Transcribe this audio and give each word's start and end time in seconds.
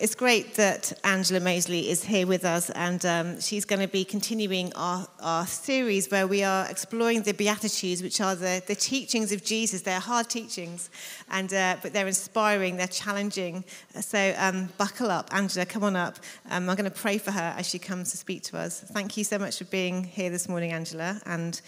It's 0.00 0.16
great 0.16 0.56
that 0.56 0.92
Angela 1.04 1.38
Moseley 1.38 1.88
is 1.88 2.02
here 2.02 2.26
with 2.26 2.44
us, 2.44 2.68
and 2.70 3.06
um, 3.06 3.40
she's 3.40 3.64
going 3.64 3.78
to 3.78 3.86
be 3.86 4.04
continuing 4.04 4.72
our, 4.74 5.06
our 5.20 5.46
series 5.46 6.10
where 6.10 6.26
we 6.26 6.42
are 6.42 6.68
exploring 6.68 7.22
the 7.22 7.32
Beatitudes, 7.32 8.02
which 8.02 8.20
are 8.20 8.34
the, 8.34 8.60
the 8.66 8.74
teachings 8.74 9.30
of 9.30 9.44
Jesus. 9.44 9.82
They're 9.82 10.00
hard 10.00 10.28
teachings, 10.28 10.90
and, 11.30 11.54
uh, 11.54 11.76
but 11.80 11.92
they're 11.92 12.08
inspiring, 12.08 12.76
they're 12.76 12.88
challenging. 12.88 13.62
So 14.00 14.34
um, 14.36 14.68
buckle 14.78 15.12
up. 15.12 15.32
Angela, 15.32 15.64
come 15.64 15.84
on 15.84 15.94
up. 15.94 16.16
Um, 16.50 16.68
I'm 16.68 16.74
going 16.74 16.90
to 16.90 16.96
pray 16.96 17.18
for 17.18 17.30
her 17.30 17.54
as 17.56 17.68
she 17.68 17.78
comes 17.78 18.10
to 18.10 18.16
speak 18.16 18.42
to 18.44 18.58
us. 18.58 18.80
Thank 18.80 19.16
you 19.16 19.22
so 19.22 19.38
much 19.38 19.58
for 19.58 19.64
being 19.66 20.02
here 20.02 20.28
this 20.28 20.48
morning, 20.48 20.72
Angela, 20.72 21.20
and 21.24 21.60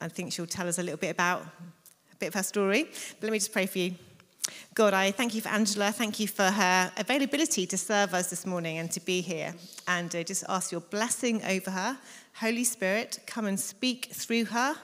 I 0.00 0.08
think 0.08 0.32
she'll 0.32 0.46
tell 0.46 0.66
us 0.66 0.78
a 0.78 0.82
little 0.82 0.98
bit 0.98 1.10
about 1.10 1.42
a 1.42 2.16
bit 2.18 2.26
of 2.26 2.34
her 2.34 2.42
story. 2.42 2.88
But 3.20 3.22
let 3.22 3.32
me 3.32 3.38
just 3.38 3.52
pray 3.52 3.66
for 3.66 3.78
you. 3.78 3.94
God, 4.74 4.94
I 4.94 5.10
thank 5.10 5.34
you 5.34 5.40
for 5.40 5.48
Angela. 5.48 5.92
Thank 5.92 6.20
you 6.20 6.28
for 6.28 6.50
her 6.50 6.92
availability 6.96 7.66
to 7.66 7.76
serve 7.76 8.14
us 8.14 8.30
this 8.30 8.46
morning 8.46 8.78
and 8.78 8.90
to 8.92 9.00
be 9.00 9.20
here. 9.20 9.54
And 9.86 10.14
I 10.14 10.22
just 10.22 10.44
ask 10.48 10.72
your 10.72 10.80
blessing 10.80 11.42
over 11.44 11.70
her. 11.70 11.98
Holy 12.34 12.64
Spirit, 12.64 13.18
come 13.26 13.46
and 13.46 13.58
speak 13.58 14.10
through 14.12 14.46
her. 14.46 14.76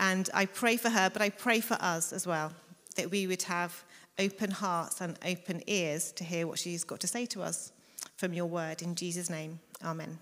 And 0.00 0.30
I 0.32 0.46
pray 0.46 0.76
for 0.76 0.90
her, 0.90 1.10
but 1.10 1.22
I 1.22 1.30
pray 1.30 1.60
for 1.60 1.76
us 1.80 2.12
as 2.12 2.26
well, 2.26 2.52
that 2.96 3.10
we 3.10 3.26
would 3.26 3.42
have 3.42 3.84
open 4.18 4.50
hearts 4.50 5.00
and 5.00 5.18
open 5.24 5.62
ears 5.66 6.12
to 6.12 6.24
hear 6.24 6.46
what 6.46 6.58
she's 6.58 6.84
got 6.84 7.00
to 7.00 7.06
say 7.06 7.26
to 7.26 7.42
us 7.42 7.72
from 8.16 8.32
your 8.32 8.46
word. 8.46 8.82
In 8.82 8.94
Jesus' 8.94 9.30
name, 9.30 9.60
amen. 9.84 10.18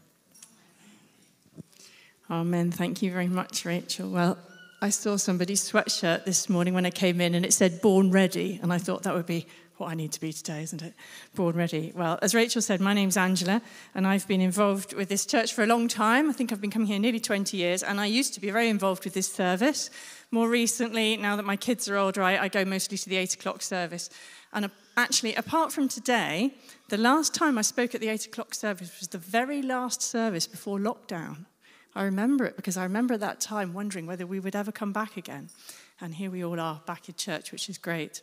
Amen. 2.30 2.72
Thank 2.72 3.02
you 3.02 3.12
very 3.12 3.28
much, 3.28 3.64
Rachel. 3.64 4.10
Well, 4.10 4.38
I 4.82 4.90
saw 4.90 5.16
somebody's 5.16 5.70
sweatshirt 5.70 6.26
this 6.26 6.50
morning 6.50 6.74
when 6.74 6.84
I 6.84 6.90
came 6.90 7.20
in 7.22 7.34
and 7.34 7.46
it 7.46 7.54
said 7.54 7.80
born 7.80 8.10
ready. 8.10 8.60
And 8.62 8.70
I 8.70 8.78
thought 8.78 9.04
that 9.04 9.14
would 9.14 9.24
be 9.24 9.46
what 9.78 9.90
I 9.90 9.94
need 9.94 10.12
to 10.12 10.20
be 10.20 10.34
today, 10.34 10.62
isn't 10.62 10.82
it? 10.82 10.92
Born 11.34 11.56
ready. 11.56 11.92
Well, 11.94 12.18
as 12.20 12.34
Rachel 12.34 12.60
said, 12.60 12.80
my 12.80 12.92
name's 12.92 13.16
Angela 13.16 13.62
and 13.94 14.06
I've 14.06 14.28
been 14.28 14.42
involved 14.42 14.92
with 14.92 15.08
this 15.08 15.24
church 15.24 15.54
for 15.54 15.64
a 15.64 15.66
long 15.66 15.88
time. 15.88 16.28
I 16.28 16.34
think 16.34 16.52
I've 16.52 16.60
been 16.60 16.70
coming 16.70 16.88
here 16.88 16.98
nearly 16.98 17.20
20 17.20 17.56
years 17.56 17.82
and 17.82 17.98
I 17.98 18.06
used 18.06 18.34
to 18.34 18.40
be 18.40 18.50
very 18.50 18.68
involved 18.68 19.04
with 19.04 19.14
this 19.14 19.32
service. 19.32 19.88
More 20.30 20.48
recently, 20.48 21.16
now 21.16 21.36
that 21.36 21.44
my 21.44 21.56
kids 21.56 21.88
are 21.88 21.96
older, 21.96 22.22
I, 22.22 22.36
I 22.36 22.48
go 22.48 22.64
mostly 22.66 22.98
to 22.98 23.08
the 23.08 23.16
8 23.16 23.34
o'clock 23.34 23.62
service. 23.62 24.10
And 24.52 24.66
uh, 24.66 24.68
actually, 24.98 25.34
apart 25.36 25.72
from 25.72 25.88
today, 25.88 26.52
the 26.90 26.98
last 26.98 27.34
time 27.34 27.56
I 27.56 27.62
spoke 27.62 27.94
at 27.94 28.02
the 28.02 28.08
8 28.08 28.26
o'clock 28.26 28.54
service 28.54 28.92
was 29.00 29.08
the 29.08 29.18
very 29.18 29.62
last 29.62 30.02
service 30.02 30.46
before 30.46 30.78
lockdown. 30.78 31.46
I 31.96 32.04
remember 32.04 32.44
it 32.44 32.56
because 32.56 32.76
I 32.76 32.82
remember 32.82 33.14
at 33.14 33.20
that 33.20 33.40
time 33.40 33.72
wondering 33.72 34.06
whether 34.06 34.26
we 34.26 34.38
would 34.38 34.54
ever 34.54 34.70
come 34.70 34.92
back 34.92 35.16
again. 35.16 35.48
And 35.98 36.14
here 36.14 36.30
we 36.30 36.44
all 36.44 36.60
are 36.60 36.82
back 36.86 37.08
in 37.08 37.14
church, 37.14 37.52
which 37.52 37.70
is 37.70 37.78
great. 37.78 38.20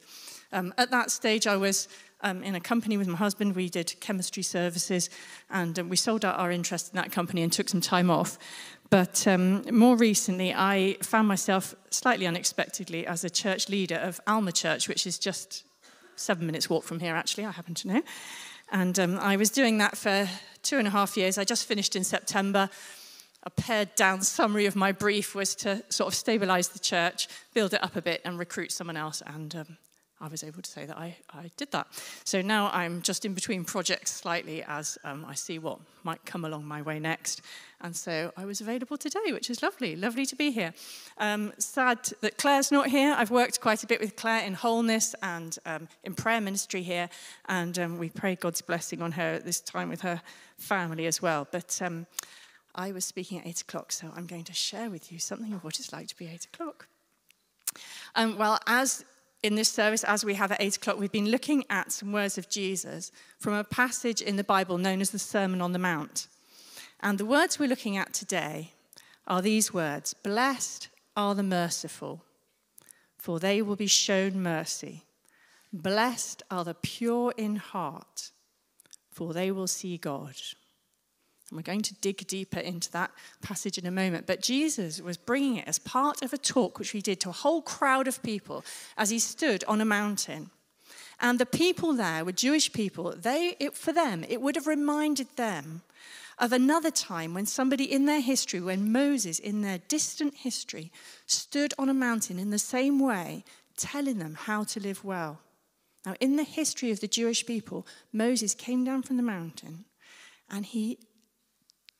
Um, 0.52 0.76
at 0.78 0.92
that 0.92 1.10
stage, 1.10 1.48
I 1.48 1.58
was 1.58 1.88
um, 2.22 2.44
in 2.44 2.54
a 2.54 2.60
company 2.60 2.98
with 2.98 3.08
my 3.08 3.18
husband. 3.18 3.56
We 3.56 3.70
did 3.70 3.96
chemistry 4.00 4.44
services, 4.44 5.10
and 5.50 5.80
um, 5.80 5.90
we 5.90 5.96
sold 5.96 6.24
out 6.24 6.40
our 6.40 6.52
interest 6.52 6.94
in 6.94 6.98
that 6.98 7.12
company 7.12 7.42
and 7.42 7.52
took 7.52 7.68
some 7.68 7.82
time 7.82 8.12
off. 8.12 8.38
But 8.92 9.26
um, 9.28 9.64
more 9.76 9.98
recently, 9.98 10.54
I 10.54 10.98
found 11.02 11.28
myself 11.28 11.74
slightly 11.90 12.28
unexpectedly 12.28 13.08
as 13.08 13.24
a 13.24 13.30
church 13.30 13.70
leader 13.70 13.96
of 13.96 14.22
Alma 14.28 14.52
Church, 14.52 14.88
which 14.88 15.08
is 15.08 15.18
just 15.18 15.64
seven 16.16 16.46
minutes' 16.46 16.70
walk 16.70 16.84
from 16.84 17.00
here, 17.00 17.16
actually, 17.16 17.46
I 17.46 17.52
happen 17.52 17.74
to 17.74 17.88
know. 17.88 18.02
And 18.72 19.00
um, 19.00 19.18
I 19.18 19.36
was 19.36 19.50
doing 19.50 19.80
that 19.80 19.98
for 19.98 20.30
two 20.62 20.78
and 20.78 20.88
a 20.88 20.92
half 20.92 21.18
years. 21.18 21.40
I 21.40 21.44
just 21.44 21.66
finished 21.66 21.96
in 21.96 22.04
September 22.04 22.70
a 23.44 23.50
pared 23.50 23.94
down 23.96 24.22
summary 24.22 24.66
of 24.66 24.76
my 24.76 24.92
brief 24.92 25.36
was 25.36 25.54
to 25.56 25.84
sort 25.90 26.08
of 26.08 26.16
stabilize 26.16 26.70
the 26.70 26.80
church, 26.80 27.28
build 27.54 27.74
it 27.74 27.84
up 27.84 27.96
a 27.96 28.02
bit, 28.02 28.22
and 28.26 28.40
recruit 28.40 28.72
someone 28.72 28.98
else. 28.98 29.22
And 29.26 29.56
um, 29.56 29.78
I 30.24 30.30
was 30.30 30.42
able 30.42 30.62
to 30.62 30.72
say 30.72 30.86
that 30.86 30.98
I, 30.98 31.18
I 31.32 31.52
did 31.58 31.72
that. 31.72 31.88
So 32.24 32.42
now 32.42 32.70
I'm 32.72 33.02
just 33.02 33.26
in 33.26 33.34
between 33.34 33.66
projects 33.66 34.12
slightly 34.12 34.64
as 34.64 34.98
um, 35.04 35.26
I 35.28 35.34
see 35.34 35.60
what 35.60 35.80
might 36.04 36.26
come 36.26 36.46
along 36.46 36.64
my 36.64 36.82
way 36.82 36.98
next. 36.98 37.42
And 37.82 37.94
so 37.94 38.32
I 38.38 38.46
was 38.46 38.62
available 38.62 38.96
today, 38.96 39.34
which 39.34 39.50
is 39.50 39.62
lovely. 39.62 39.98
Lovely 39.98 40.26
to 40.28 40.36
be 40.38 40.52
here. 40.52 40.74
Um, 41.18 41.52
sad 41.58 42.10
that 42.22 42.38
Claire's 42.38 42.72
not 42.72 42.88
here. 42.88 43.14
I've 43.18 43.32
worked 43.32 43.60
quite 43.60 43.84
a 43.84 43.88
bit 43.88 44.00
with 44.00 44.16
Claire 44.16 44.46
in 44.46 44.54
wholeness 44.54 45.14
and 45.22 45.58
um, 45.66 45.90
in 46.06 46.14
prayer 46.14 46.40
ministry 46.40 46.84
here. 46.84 47.10
And 47.50 47.78
um, 47.78 47.98
we 47.98 48.10
pray 48.10 48.36
God's 48.36 48.62
blessing 48.62 49.02
on 49.02 49.12
her 49.12 49.34
at 49.34 49.46
this 49.46 49.60
time 49.60 49.90
with 49.90 50.02
her 50.02 50.22
family 50.58 51.06
as 51.06 51.22
well. 51.22 51.46
But 51.52 51.82
um, 51.82 52.08
I 52.76 52.92
was 52.92 53.06
speaking 53.06 53.40
at 53.40 53.48
8 53.48 53.62
o'clock, 53.62 53.92
so 53.92 54.12
I'm 54.16 54.26
going 54.26 54.44
to 54.46 54.54
share 54.54 54.90
with 54.90 55.12
you 55.12 55.20
something 55.20 55.54
of 55.54 55.64
what 55.64 55.80
it's 55.80 55.94
like 55.94 56.08
to 56.08 56.18
be 56.18 56.28
8 56.28 56.46
o'clock. 56.46 56.88
Um, 58.16 58.38
well, 58.38 58.60
as 58.68 59.06
in 59.44 59.56
this 59.56 59.70
service, 59.70 60.04
as 60.04 60.26
we 60.26 60.34
have 60.36 60.52
at 60.52 60.62
8 60.62 60.78
o'clock, 60.78 61.00
we've 61.00 61.12
been 61.12 61.30
looking 61.30 61.66
at 61.70 61.92
some 61.92 62.12
words 62.12 62.38
of 62.38 62.50
Jesus 62.50 63.12
from 63.38 63.54
a 63.54 63.64
passage 63.64 64.22
in 64.22 64.38
the 64.38 64.44
Bible 64.44 64.78
known 64.78 65.02
as 65.02 65.12
the 65.12 65.20
Sermon 65.20 65.62
on 65.62 65.74
the 65.74 65.80
Mount. 65.80 66.28
And 67.00 67.18
the 67.18 67.26
words 67.26 67.60
we're 67.60 67.70
looking 67.70 67.98
at 67.98 68.14
today 68.14 68.72
are 69.28 69.42
these 69.42 69.74
words 69.74 70.14
Blessed 70.14 70.88
are 71.16 71.36
the 71.36 71.44
merciful, 71.44 72.24
for 73.18 73.40
they 73.40 73.62
will 73.62 73.76
be 73.76 73.88
shown 73.88 74.42
mercy. 74.42 75.04
Blessed 75.72 76.44
are 76.50 76.64
the 76.64 76.76
pure 76.76 77.34
in 77.38 77.58
heart, 77.58 78.32
for 79.12 79.34
they 79.34 79.52
will 79.52 79.68
see 79.68 79.98
God. 79.98 80.36
And 81.54 81.58
we're 81.60 81.72
going 81.72 81.84
to 81.84 81.94
dig 82.02 82.26
deeper 82.26 82.60
into 82.60 82.92
that 82.94 83.12
passage 83.44 83.78
in 83.78 83.86
a 83.86 83.92
moment. 83.92 84.26
But 84.26 84.42
Jesus 84.42 85.00
was 85.00 85.18
bringing 85.18 85.58
it 85.58 85.68
as 85.68 85.78
part 85.78 86.24
of 86.24 86.34
a 86.34 86.38
talk 86.38 86.80
which 86.80 86.90
he 86.90 87.00
did 87.00 87.20
to 87.20 87.30
a 87.30 87.32
whole 87.32 87.62
crowd 87.62 88.08
of 88.08 88.24
people 88.24 88.66
as 88.98 89.12
he 89.12 89.20
stood 89.20 89.64
on 89.66 89.80
a 89.80 89.86
mountain. 89.86 90.50
And 91.20 91.38
the 91.38 91.46
people 91.46 91.94
there 91.94 92.26
were 92.26 92.32
Jewish 92.32 92.74
people. 92.74 93.14
They, 93.16 93.56
it, 93.60 93.76
for 93.76 93.94
them, 93.94 94.26
it 94.28 94.42
would 94.42 94.56
have 94.56 94.66
reminded 94.66 95.28
them 95.36 95.84
of 96.40 96.54
another 96.54 96.90
time 96.90 97.36
when 97.36 97.46
somebody 97.46 97.84
in 97.84 98.08
their 98.08 98.22
history, 98.22 98.60
when 98.60 98.92
Moses, 98.92 99.38
in 99.38 99.62
their 99.62 99.78
distant 99.78 100.34
history, 100.34 100.92
stood 101.28 101.76
on 101.78 101.88
a 101.88 101.94
mountain 101.94 102.40
in 102.40 102.50
the 102.50 102.58
same 102.58 103.00
way, 103.00 103.44
telling 103.78 104.18
them 104.18 104.34
how 104.34 104.64
to 104.64 104.80
live 104.80 105.06
well. 105.06 105.38
Now, 106.04 106.16
in 106.20 106.36
the 106.36 106.44
history 106.46 106.90
of 106.90 107.00
the 107.00 107.08
Jewish 107.08 107.46
people, 107.46 107.86
Moses 108.12 108.56
came 108.56 108.84
down 108.84 109.04
from 109.04 109.18
the 109.18 109.24
mountain 109.24 109.86
and 110.50 110.66
he 110.66 110.98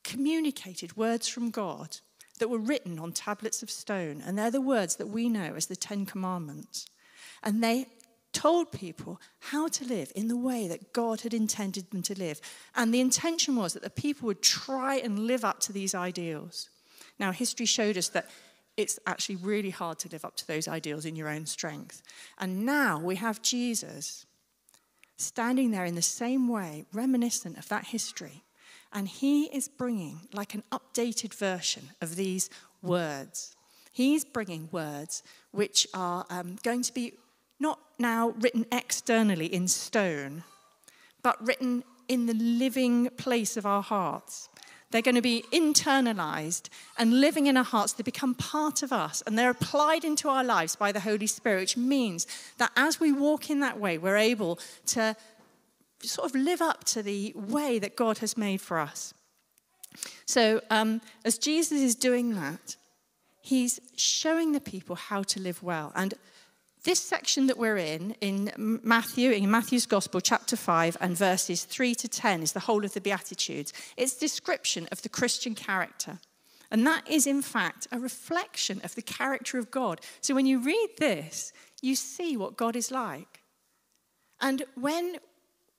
communicated 0.04 0.96
words 0.96 1.26
from 1.26 1.50
God 1.50 1.98
that 2.38 2.48
were 2.48 2.58
written 2.58 2.98
on 2.98 3.12
tablets 3.12 3.62
of 3.62 3.70
stone. 3.70 4.22
And 4.24 4.38
they're 4.38 4.50
the 4.50 4.60
words 4.60 4.96
that 4.96 5.08
we 5.08 5.28
know 5.28 5.54
as 5.56 5.66
the 5.66 5.76
Ten 5.76 6.06
Commandments. 6.06 6.86
And 7.42 7.62
they 7.62 7.86
told 8.32 8.72
people 8.72 9.20
how 9.38 9.68
to 9.68 9.84
live 9.84 10.12
in 10.14 10.28
the 10.28 10.36
way 10.36 10.66
that 10.68 10.92
God 10.92 11.20
had 11.20 11.32
intended 11.32 11.90
them 11.90 12.02
to 12.02 12.18
live. 12.18 12.40
And 12.74 12.92
the 12.92 13.00
intention 13.00 13.56
was 13.56 13.72
that 13.72 13.82
the 13.82 13.90
people 13.90 14.26
would 14.26 14.42
try 14.42 14.96
and 14.96 15.20
live 15.20 15.44
up 15.44 15.60
to 15.60 15.72
these 15.72 15.94
ideals. 15.94 16.68
Now, 17.18 17.30
history 17.30 17.66
showed 17.66 17.96
us 17.96 18.08
that 18.08 18.28
it's 18.76 18.98
actually 19.06 19.36
really 19.36 19.70
hard 19.70 20.00
to 20.00 20.08
live 20.08 20.24
up 20.24 20.36
to 20.36 20.46
those 20.46 20.66
ideals 20.66 21.04
in 21.04 21.14
your 21.14 21.28
own 21.28 21.46
strength. 21.46 22.02
And 22.38 22.66
now 22.66 22.98
we 22.98 23.16
have 23.16 23.40
Jesus 23.40 24.26
standing 25.16 25.70
there 25.70 25.84
in 25.84 25.94
the 25.94 26.02
same 26.02 26.48
way, 26.48 26.84
reminiscent 26.92 27.56
of 27.56 27.68
that 27.68 27.86
history, 27.86 28.42
and 28.94 29.08
he 29.08 29.44
is 29.46 29.68
bringing 29.68 30.20
like 30.32 30.54
an 30.54 30.62
updated 30.72 31.34
version 31.34 31.90
of 32.00 32.14
these 32.14 32.48
words. 32.80 33.56
He's 33.92 34.24
bringing 34.24 34.68
words 34.72 35.22
which 35.50 35.86
are 35.92 36.24
um, 36.30 36.56
going 36.62 36.82
to 36.82 36.94
be 36.94 37.14
not 37.58 37.80
now 37.98 38.34
written 38.40 38.66
externally 38.72 39.46
in 39.46 39.68
stone, 39.68 40.44
but 41.22 41.44
written 41.44 41.82
in 42.08 42.26
the 42.26 42.34
living 42.34 43.08
place 43.16 43.56
of 43.56 43.66
our 43.66 43.82
hearts. 43.82 44.48
They're 44.90 45.02
going 45.02 45.16
to 45.16 45.22
be 45.22 45.44
internalized 45.52 46.68
and 46.98 47.20
living 47.20 47.46
in 47.46 47.56
our 47.56 47.64
hearts. 47.64 47.94
They 47.94 48.04
become 48.04 48.34
part 48.36 48.82
of 48.84 48.92
us 48.92 49.24
and 49.26 49.36
they're 49.36 49.50
applied 49.50 50.04
into 50.04 50.28
our 50.28 50.44
lives 50.44 50.76
by 50.76 50.92
the 50.92 51.00
Holy 51.00 51.26
Spirit, 51.26 51.60
which 51.60 51.76
means 51.76 52.28
that 52.58 52.70
as 52.76 53.00
we 53.00 53.10
walk 53.10 53.50
in 53.50 53.58
that 53.58 53.80
way, 53.80 53.98
we're 53.98 54.16
able 54.16 54.60
to 54.86 55.16
sort 56.08 56.28
of 56.28 56.34
live 56.34 56.62
up 56.62 56.84
to 56.84 57.02
the 57.02 57.32
way 57.34 57.78
that 57.78 57.96
God 57.96 58.18
has 58.18 58.36
made 58.36 58.60
for 58.60 58.78
us. 58.78 59.14
So, 60.26 60.60
um, 60.70 61.00
as 61.24 61.38
Jesus 61.38 61.80
is 61.80 61.94
doing 61.94 62.34
that, 62.34 62.76
he's 63.40 63.80
showing 63.96 64.52
the 64.52 64.60
people 64.60 64.96
how 64.96 65.22
to 65.22 65.40
live 65.40 65.62
well. 65.62 65.92
And 65.94 66.14
this 66.84 67.00
section 67.00 67.46
that 67.46 67.56
we're 67.56 67.78
in, 67.78 68.14
in 68.20 68.80
Matthew, 68.82 69.30
in 69.30 69.50
Matthew's 69.50 69.86
Gospel, 69.86 70.20
chapter 70.20 70.56
5, 70.56 70.98
and 71.00 71.16
verses 71.16 71.64
3 71.64 71.94
to 71.94 72.08
10, 72.08 72.42
is 72.42 72.52
the 72.52 72.60
whole 72.60 72.84
of 72.84 72.92
the 72.92 73.00
Beatitudes. 73.00 73.72
It's 73.96 74.14
description 74.14 74.86
of 74.92 75.00
the 75.02 75.08
Christian 75.08 75.54
character. 75.54 76.18
And 76.70 76.86
that 76.86 77.08
is, 77.08 77.26
in 77.26 77.40
fact, 77.40 77.86
a 77.90 77.98
reflection 77.98 78.80
of 78.84 78.94
the 78.96 79.02
character 79.02 79.58
of 79.58 79.70
God. 79.70 80.00
So 80.20 80.34
when 80.34 80.46
you 80.46 80.58
read 80.58 80.88
this, 80.98 81.52
you 81.80 81.94
see 81.94 82.36
what 82.36 82.56
God 82.56 82.76
is 82.76 82.90
like. 82.90 83.42
And 84.40 84.64
when 84.74 85.16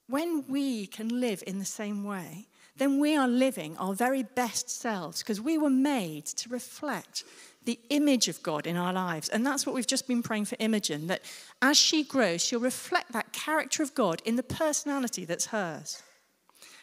when 0.08 0.46
we 0.48 0.88
can 0.88 1.20
live 1.20 1.44
in 1.48 1.60
the 1.60 1.66
same 1.66 2.04
way, 2.04 2.48
then 2.78 3.00
we 3.00 3.16
are 3.16 3.28
living 3.28 3.78
our 3.78 3.94
very 3.94 4.24
best 4.24 4.70
selves 4.70 5.20
because 5.22 5.40
we 5.40 5.58
were 5.58 5.70
made 5.70 6.26
to 6.26 6.50
reflect 6.50 7.24
the 7.64 7.80
image 7.90 8.28
of 8.28 8.44
God 8.44 8.68
in 8.68 8.78
our 8.78 8.94
lives. 8.94 9.30
And 9.30 9.46
that's 9.46 9.66
what 9.66 9.74
we've 9.74 9.88
just 9.88 10.08
been 10.08 10.22
praying 10.22 10.46
for 10.46 10.58
Imogen, 10.60 11.08
that 11.08 11.22
as 11.62 11.78
she 11.78 12.04
grows, 12.04 12.44
she'll 12.44 12.60
reflect 12.60 13.12
that 13.14 13.34
character 13.34 13.82
of 13.82 13.96
God 13.96 14.22
in 14.26 14.36
the 14.36 14.44
personality 14.44 15.26
that's 15.26 15.48
hers. 15.48 16.04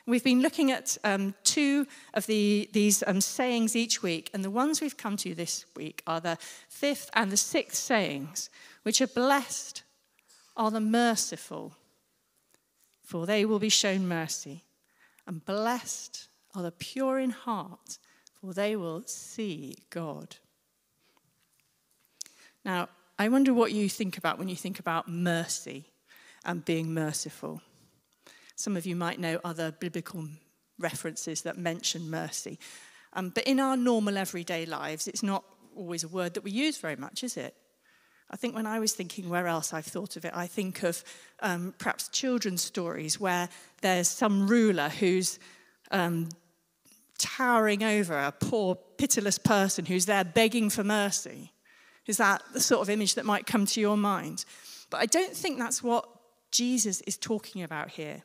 We've 0.05 0.25
been 0.25 0.43
looking 0.43 0.73
at 0.73 0.99
um, 1.05 1.35
two 1.45 1.87
of 2.15 2.27
the, 2.27 2.69
these 2.73 3.05
um, 3.07 3.21
sayings 3.21 3.77
each 3.77 4.03
week, 4.03 4.31
and 4.35 4.45
the 4.45 4.51
ones 4.51 4.81
we've 4.81 4.97
come 4.97 5.17
to 5.19 5.35
this 5.35 5.65
week 5.77 6.03
are 6.09 6.21
the 6.21 6.39
fifth 6.69 7.09
and 7.15 7.31
the 7.31 7.37
sixth 7.37 7.79
sayings, 7.79 8.51
which 8.83 9.01
are 9.01 9.07
blessed 9.07 9.85
are 10.57 10.73
the 10.73 10.81
merciful, 10.81 11.77
for 13.13 13.27
they 13.27 13.45
will 13.45 13.59
be 13.59 13.69
shown 13.69 14.09
mercy, 14.09 14.65
and 15.27 15.45
blessed 15.45 16.29
are 16.55 16.63
the 16.63 16.73
pure 16.73 17.19
in 17.19 17.29
heart, 17.29 17.99
for 18.41 18.55
they 18.55 18.75
will 18.75 19.03
see 19.05 19.77
God. 19.91 20.37
Now, 22.65 22.89
I 23.19 23.29
wonder 23.29 23.53
what 23.53 23.71
you 23.71 23.91
think 23.91 24.17
about 24.17 24.39
when 24.39 24.49
you 24.49 24.57
think 24.57 24.79
about 24.79 25.09
mercy 25.09 25.91
and 26.47 26.65
being 26.65 26.95
merciful. 26.95 27.61
Some 28.57 28.79
of 28.79 28.87
you 28.87 28.97
might 28.97 29.21
know 29.21 29.39
other 29.45 29.73
biblical 29.73 30.27
references 30.79 31.43
that 31.43 31.59
mention 31.59 32.09
mercy. 32.09 32.59
Um, 33.13 33.29
but 33.29 33.45
in 33.45 33.61
our 33.61 33.77
normal 33.77 34.17
everyday 34.17 34.65
lives, 34.65 35.07
it's 35.07 35.23
not 35.23 35.45
always 35.77 36.03
a 36.03 36.09
word 36.09 36.33
that 36.33 36.45
we 36.45 36.51
use 36.51 36.79
very 36.79 36.97
much, 36.97 37.23
is 37.23 37.37
it? 37.37 37.55
I 38.33 38.37
think 38.37 38.55
when 38.55 38.67
I 38.67 38.79
was 38.79 38.95
thinking 38.95 39.29
where 39.29 39.47
else 39.47 39.73
I've 39.75 39.85
thought 39.85 40.17
of 40.17 40.25
it, 40.25 40.33
I 40.35 40.47
think 40.47 40.83
of 40.83 41.05
um, 41.41 41.75
perhaps 41.79 42.09
children's 42.09 42.63
stories 42.63 43.21
where 43.21 43.49
there's 43.83 44.09
some 44.09 44.49
ruler 44.49 44.89
who's 44.89 45.39
um, 45.91 46.31
towering 47.19 47.85
over 47.85 48.19
a 48.19 48.33
poor, 48.33 48.77
pitiless 48.97 49.39
person 49.39 49.85
who's 49.85 50.07
there 50.07 50.25
begging 50.25 50.71
for 50.71 50.83
mercy. 50.83 51.53
Is 52.07 52.17
that 52.17 52.43
the 52.55 52.61
sort 52.61 52.81
of 52.81 52.89
image 52.89 53.15
that 53.15 53.27
might 53.27 53.47
come 53.47 53.67
to 53.67 53.81
your 53.81 53.99
mind? 53.99 54.45
But 54.89 55.01
I 55.01 55.07
don't 55.07 55.37
think 55.37 55.59
that's 55.59 55.83
what 55.83 56.09
Jesus 56.51 57.01
is 57.03 57.19
talking 57.19 57.63
about 57.63 57.91
here. 57.91 58.23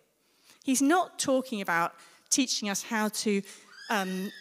He's 0.63 0.81
not 0.81 1.19
talking 1.19 1.61
about 1.61 1.93
teaching 2.29 2.69
us 2.69 2.83
how 2.83 3.09
to 3.09 3.41
um, 3.89 4.31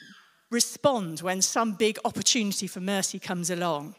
respond 0.50 1.20
when 1.20 1.42
some 1.42 1.72
big 1.72 1.98
opportunity 2.04 2.66
for 2.66 2.80
mercy 2.80 3.18
comes 3.18 3.50
along. 3.50 3.96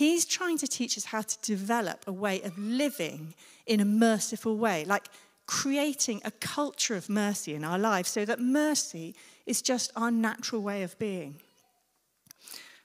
He's 0.00 0.24
trying 0.24 0.56
to 0.56 0.66
teach 0.66 0.96
us 0.96 1.04
how 1.04 1.20
to 1.20 1.38
develop 1.42 2.04
a 2.06 2.12
way 2.12 2.40
of 2.40 2.56
living 2.56 3.34
in 3.66 3.80
a 3.80 3.84
merciful 3.84 4.56
way, 4.56 4.86
like 4.86 5.04
creating 5.44 6.22
a 6.24 6.30
culture 6.30 6.94
of 6.94 7.10
mercy 7.10 7.54
in 7.54 7.64
our 7.64 7.78
lives 7.78 8.08
so 8.08 8.24
that 8.24 8.40
mercy 8.40 9.14
is 9.44 9.60
just 9.60 9.92
our 9.96 10.10
natural 10.10 10.62
way 10.62 10.84
of 10.84 10.98
being. 10.98 11.34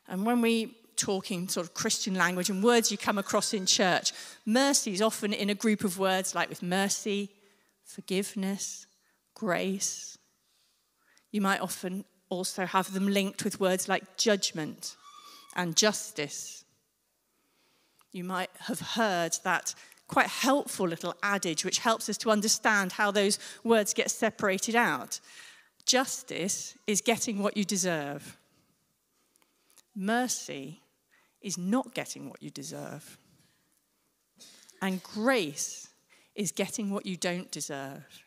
And 0.09 0.25
when 0.25 0.41
we 0.41 0.75
talk 0.97 1.31
in 1.31 1.47
sort 1.47 1.65
of 1.65 1.73
Christian 1.73 2.15
language 2.15 2.49
and 2.49 2.61
words 2.61 2.91
you 2.91 2.97
come 2.97 3.17
across 3.17 3.53
in 3.53 3.65
church, 3.65 4.11
mercy 4.45 4.91
is 4.91 5.01
often 5.01 5.31
in 5.31 5.49
a 5.49 5.55
group 5.55 5.85
of 5.85 5.97
words 5.97 6.35
like 6.35 6.49
with 6.49 6.61
mercy, 6.61 7.29
forgiveness, 7.85 8.87
grace. 9.35 10.17
You 11.31 11.39
might 11.39 11.61
often 11.61 12.03
also 12.27 12.65
have 12.65 12.91
them 12.91 13.07
linked 13.07 13.45
with 13.45 13.61
words 13.61 13.87
like 13.87 14.17
judgment 14.17 14.97
and 15.55 15.77
justice. 15.77 16.64
You 18.15 18.23
might 18.23 18.49
have 18.59 18.79
heard 18.79 19.37
that 19.43 19.75
quite 20.07 20.27
helpful 20.27 20.87
little 20.87 21.15
adage 21.21 21.65
which 21.65 21.79
helps 21.79 22.07
us 22.07 22.17
to 22.19 22.31
understand 22.31 22.93
how 22.93 23.11
those 23.11 23.37
words 23.61 23.93
get 23.93 24.09
separated 24.09 24.73
out. 24.73 25.19
Justice 25.85 26.77
is 26.87 27.01
getting 27.01 27.39
what 27.39 27.57
you 27.57 27.65
deserve. 27.65 28.37
Mercy 29.93 30.79
is 31.41 31.57
not 31.57 31.93
getting 31.93 32.29
what 32.29 32.41
you 32.41 32.49
deserve. 32.49 33.17
And 34.81 35.03
grace 35.03 35.89
is 36.35 36.53
getting 36.53 36.91
what 36.91 37.05
you 37.05 37.17
don't 37.17 37.51
deserve. 37.51 38.23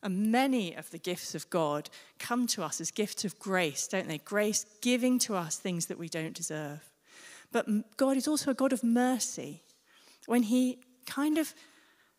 And 0.00 0.30
many 0.30 0.76
of 0.76 0.92
the 0.92 0.98
gifts 0.98 1.34
of 1.34 1.50
God 1.50 1.90
come 2.20 2.46
to 2.48 2.62
us 2.62 2.80
as 2.80 2.92
gifts 2.92 3.24
of 3.24 3.36
grace, 3.40 3.88
don't 3.88 4.06
they? 4.06 4.18
Grace 4.18 4.64
giving 4.80 5.18
to 5.20 5.34
us 5.34 5.56
things 5.56 5.86
that 5.86 5.98
we 5.98 6.08
don't 6.08 6.34
deserve. 6.34 6.88
But 7.52 7.96
God 7.96 8.16
is 8.16 8.28
also 8.28 8.50
a 8.50 8.54
God 8.54 8.72
of 8.72 8.84
mercy 8.84 9.62
when 10.26 10.42
He 10.42 10.78
kind 11.06 11.38
of 11.38 11.54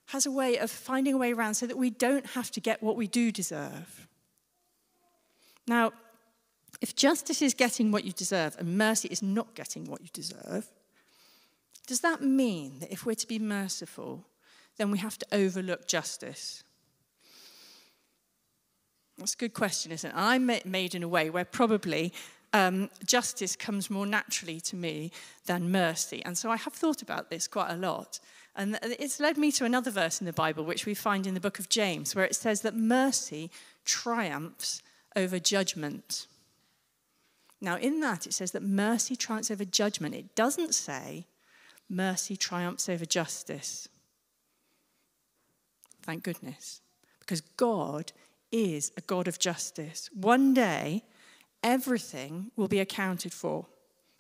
has 0.08 0.26
a 0.26 0.31
way 0.31 0.58
of 0.58 0.72
finding 0.72 1.14
a 1.14 1.18
way 1.18 1.31
around 1.31 1.54
so 1.54 1.68
that 1.68 1.78
we 1.78 1.92
don't 1.92 2.26
have 2.28 2.50
to 2.52 2.60
get 2.60 2.81
what 2.81 2.96
we 2.96 3.08
do 3.08 3.31
deserve. 3.31 4.08
Now, 5.68 5.92
if 6.81 6.96
justice 6.96 7.42
is 7.42 7.54
getting 7.54 7.92
what 7.92 8.04
you 8.04 8.12
deserve 8.12 8.56
and 8.58 8.78
mercy 8.78 9.08
is 9.10 9.22
not 9.22 9.54
getting 9.54 9.86
what 9.86 10.02
you 10.02 10.08
deserve, 10.12 10.68
does 11.86 12.02
that 12.02 12.22
mean 12.22 12.80
that 12.80 12.92
if 12.92 13.06
we're 13.06 13.16
to 13.16 13.28
be 13.28 13.38
merciful, 13.40 14.26
then 14.78 14.90
we 14.90 14.98
have 14.98 15.18
to 15.20 15.26
overlook 15.31 15.88
justice? 15.88 16.64
That's 19.18 19.34
a 19.34 19.38
good 19.38 19.54
question, 19.54 19.92
isn't 19.92 20.10
it? 20.10 20.16
I'm 20.16 20.50
made 20.66 20.96
in 20.96 21.04
a 21.04 21.08
way 21.08 21.30
where 21.30 21.46
probably 21.46 22.14
um, 22.54 22.90
justice 23.06 23.56
comes 23.56 23.90
more 23.90 24.06
naturally 24.06 24.60
to 24.62 24.75
me 24.75 25.12
than 25.46 25.72
mercy. 25.72 26.24
And 26.25 26.38
so 26.38 26.50
I 26.50 26.57
have 26.57 26.74
thought 26.74 27.01
about 27.01 27.30
this 27.30 27.48
quite 27.48 27.72
a 27.72 27.75
lot. 27.75 28.19
And 28.56 28.80
it's 28.81 29.19
led 29.19 29.38
me 29.38 29.51
to 29.54 29.66
another 29.66 29.92
verse 29.92 30.19
in 30.19 30.25
the 30.25 30.34
Bible, 30.34 30.66
which 30.66 30.86
we 30.86 30.94
find 30.94 31.28
in 31.28 31.34
the 31.34 31.40
book 31.40 31.60
of 31.60 31.69
James, 31.69 32.16
where 32.16 32.25
it 32.25 32.36
says 32.36 32.62
that 32.62 32.75
mercy 32.75 33.51
triumphs 33.86 34.81
over 35.16 35.40
judgment. 35.40 36.28
Now, 37.62 37.78
in 37.78 38.00
that, 38.01 38.25
it 38.25 38.34
says 38.34 38.52
that 38.52 38.63
mercy 38.63 39.16
triumphs 39.16 39.52
over 39.52 39.66
judgment. 39.66 40.16
It 40.16 40.36
doesn't 40.36 40.74
say 40.74 41.28
mercy 41.90 42.36
triumphs 42.36 42.90
over 42.90 43.06
justice. 43.06 43.88
Thank 46.04 46.24
goodness. 46.24 46.81
Because 47.19 47.42
God 47.42 48.12
is 48.52 48.92
a 48.98 49.02
God 49.02 49.28
of 49.28 49.40
justice. 49.40 50.10
One 50.13 50.54
day, 50.54 51.04
everything 51.64 52.52
will 52.56 52.68
be 52.68 52.80
accounted 52.80 53.34
for 53.34 53.66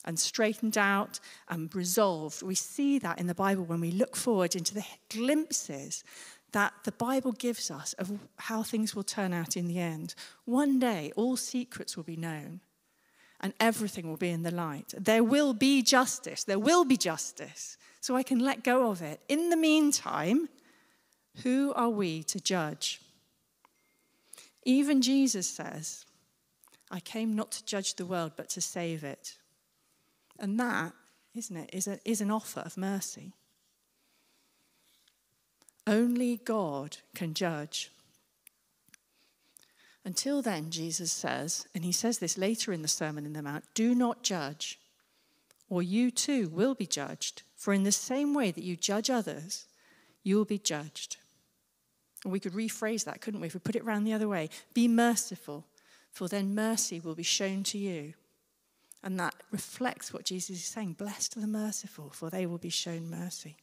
and 0.05 0.19
straightened 0.19 0.77
out 0.77 1.19
and 1.49 1.73
resolved. 1.75 2.41
We 2.41 2.55
see 2.55 2.99
that 2.99 3.19
in 3.19 3.27
the 3.27 3.35
Bible 3.35 3.63
when 3.63 3.81
we 3.81 3.91
look 3.91 4.15
forward 4.15 4.55
into 4.55 4.73
the 4.73 4.85
glimpses 5.09 6.03
that 6.51 6.73
the 6.83 6.91
Bible 6.91 7.31
gives 7.31 7.69
us 7.69 7.93
of 7.93 8.11
how 8.37 8.63
things 8.63 8.95
will 8.95 9.03
turn 9.03 9.33
out 9.33 9.55
in 9.55 9.67
the 9.67 9.79
end. 9.79 10.15
One 10.45 10.79
day, 10.79 11.11
all 11.15 11.37
secrets 11.37 11.95
will 11.95 12.03
be 12.03 12.15
known 12.15 12.61
and 13.41 13.53
everything 13.59 14.07
will 14.07 14.17
be 14.17 14.29
in 14.29 14.43
the 14.43 14.51
light. 14.51 14.93
There 14.97 15.23
will 15.23 15.53
be 15.53 15.81
justice. 15.81 16.43
There 16.43 16.59
will 16.59 16.85
be 16.85 16.97
justice. 16.97 17.77
So 18.01 18.15
I 18.15 18.23
can 18.23 18.39
let 18.39 18.63
go 18.63 18.89
of 18.89 19.01
it. 19.01 19.21
In 19.27 19.49
the 19.49 19.57
meantime, 19.57 20.49
who 21.43 21.73
are 21.73 21.89
we 21.89 22.23
to 22.23 22.39
judge? 22.39 22.99
Even 24.63 25.01
Jesus 25.01 25.47
says, 25.47 26.05
I 26.91 26.99
came 26.99 27.35
not 27.35 27.51
to 27.51 27.65
judge 27.65 27.95
the 27.95 28.05
world, 28.05 28.33
but 28.35 28.49
to 28.49 28.61
save 28.61 29.03
it. 29.03 29.37
And 30.39 30.59
that, 30.59 30.93
isn't 31.35 31.55
it, 31.55 31.69
is, 31.73 31.87
a, 31.87 31.99
is 32.05 32.21
an 32.21 32.31
offer 32.31 32.61
of 32.61 32.77
mercy. 32.77 33.33
Only 35.85 36.37
God 36.37 36.97
can 37.15 37.33
judge. 37.33 37.91
Until 40.05 40.41
then, 40.41 40.71
Jesus 40.71 41.11
says, 41.11 41.67
and 41.75 41.83
he 41.83 41.91
says 41.91 42.19
this 42.19 42.37
later 42.37 42.71
in 42.71 42.81
the 42.81 42.87
Sermon 42.87 43.25
in 43.25 43.33
the 43.33 43.41
Mount 43.41 43.65
do 43.73 43.93
not 43.93 44.23
judge, 44.23 44.79
or 45.69 45.83
you 45.83 46.09
too 46.09 46.49
will 46.49 46.73
be 46.73 46.87
judged. 46.87 47.43
For 47.55 47.73
in 47.73 47.83
the 47.83 47.91
same 47.91 48.33
way 48.33 48.51
that 48.51 48.63
you 48.63 48.75
judge 48.75 49.09
others, 49.09 49.65
you 50.23 50.37
will 50.37 50.45
be 50.45 50.57
judged. 50.57 51.17
And 52.23 52.31
we 52.31 52.39
could 52.39 52.53
rephrase 52.53 53.05
that, 53.05 53.21
couldn't 53.21 53.39
we, 53.39 53.47
if 53.47 53.53
we 53.53 53.59
put 53.59 53.75
it 53.75 53.83
around 53.83 54.03
the 54.03 54.13
other 54.13 54.27
way? 54.27 54.49
Be 54.73 54.87
merciful, 54.87 55.65
for 56.11 56.27
then 56.27 56.55
mercy 56.55 56.99
will 56.99 57.15
be 57.15 57.23
shown 57.23 57.63
to 57.63 57.77
you. 57.77 58.13
And 59.03 59.19
that 59.19 59.35
reflects 59.51 60.13
what 60.13 60.25
Jesus 60.25 60.57
is 60.57 60.65
saying 60.65 60.93
Blessed 60.93 61.37
are 61.37 61.41
the 61.41 61.47
merciful, 61.47 62.09
for 62.09 62.29
they 62.29 62.45
will 62.45 62.57
be 62.57 62.69
shown 62.69 63.09
mercy. 63.09 63.57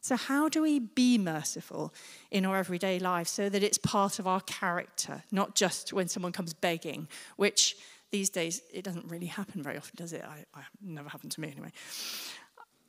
So, 0.00 0.16
how 0.16 0.50
do 0.50 0.60
we 0.60 0.80
be 0.80 1.16
merciful 1.16 1.94
in 2.30 2.44
our 2.44 2.58
everyday 2.58 2.98
life 2.98 3.26
so 3.28 3.48
that 3.48 3.62
it's 3.62 3.78
part 3.78 4.18
of 4.18 4.26
our 4.26 4.40
character, 4.42 5.22
not 5.30 5.54
just 5.54 5.92
when 5.92 6.08
someone 6.08 6.32
comes 6.32 6.52
begging, 6.52 7.08
which 7.36 7.76
these 8.10 8.28
days 8.28 8.60
it 8.72 8.84
doesn't 8.84 9.06
really 9.08 9.26
happen 9.26 9.62
very 9.62 9.78
often, 9.78 9.96
does 9.96 10.12
it? 10.12 10.22
I, 10.22 10.44
I 10.54 10.62
never 10.82 11.08
happened 11.08 11.32
to 11.32 11.40
me 11.40 11.50
anyway. 11.52 11.72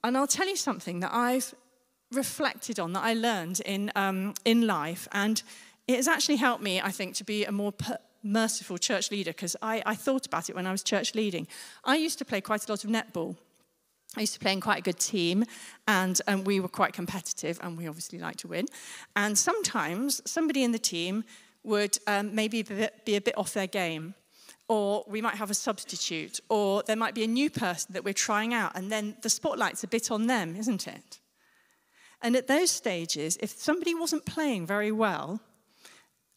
And 0.03 0.17
I'll 0.17 0.27
tell 0.27 0.48
you 0.48 0.57
something 0.57 1.00
that 1.00 1.13
I've 1.13 1.55
reflected 2.12 2.79
on, 2.79 2.93
that 2.93 3.03
I 3.03 3.13
learned 3.13 3.62
in, 3.62 3.91
um, 3.95 4.34
in 4.43 4.67
life. 4.67 5.07
And 5.12 5.41
it 5.88 5.95
has 5.95 6.07
actually 6.07 6.36
helped 6.36 6.62
me, 6.62 6.81
I 6.81 6.91
think, 6.91 7.15
to 7.15 7.24
be 7.24 7.45
a 7.45 7.51
more 7.51 7.72
per- 7.72 7.98
merciful 8.25 8.77
church 8.77 9.12
leader 9.12 9.32
because 9.32 9.55
I, 9.62 9.82
I 9.86 9.96
thought 9.96 10.25
about 10.25 10.50
it 10.50 10.55
when 10.55 10.67
I 10.67 10.72
was 10.72 10.84
church 10.84 11.15
leading. 11.15 11.48
I 11.84 11.96
used 11.96 12.17
to 12.17 12.25
play 12.25 12.41
quite 12.41 12.67
a 12.67 12.72
lot 12.72 12.84
of 12.84 12.89
netball. 12.89 13.36
I 14.17 14.22
used 14.22 14.34
to 14.34 14.39
play 14.39 14.53
in 14.53 14.62
quite 14.62 14.79
a 14.79 14.82
good 14.82 15.00
team, 15.00 15.44
and 15.88 16.22
um, 16.27 16.44
we 16.44 16.60
were 16.60 16.70
quite 16.70 16.94
competitive, 16.94 17.60
and 17.62 17.77
we 17.77 17.88
obviously 17.88 18.17
like 18.20 18.38
to 18.38 18.48
win. 18.48 18.65
And 19.15 19.38
sometimes 19.38 20.22
somebody 20.25 20.63
in 20.63 20.72
the 20.72 20.79
team 20.79 21.24
would 21.63 22.00
um, 22.08 22.34
maybe 22.34 22.63
be 22.63 23.15
a 23.15 23.22
bit 23.22 23.38
off 23.38 23.53
their 23.53 23.67
game. 23.67 24.15
or 24.67 25.03
we 25.08 25.22
might 25.22 25.36
have 25.36 25.51
a 25.51 25.53
substitute, 25.53 26.39
or 26.50 26.84
there 26.84 26.96
might 26.96 27.13
be 27.13 27.24
a 27.24 27.27
new 27.27 27.50
person 27.50 27.94
that 27.94 28.03
we're 28.03 28.13
trying 28.13 28.53
out, 28.53 28.72
and 28.75 28.91
then 28.91 29.15
the 29.22 29.29
spotlight's 29.29 29.84
a 29.84 29.88
bit 29.88 30.10
on 30.10 30.27
them, 30.27 30.55
isn't 30.55 30.88
it? 30.88 31.20
And 32.22 32.36
at 32.36 32.48
those 32.48 32.72
stages, 32.72 33.38
if 33.41 33.51
somebody 33.51 33.94
wasn't 33.94 34.25
playing 34.25 34.65
very 34.65 34.91
well, 34.91 35.39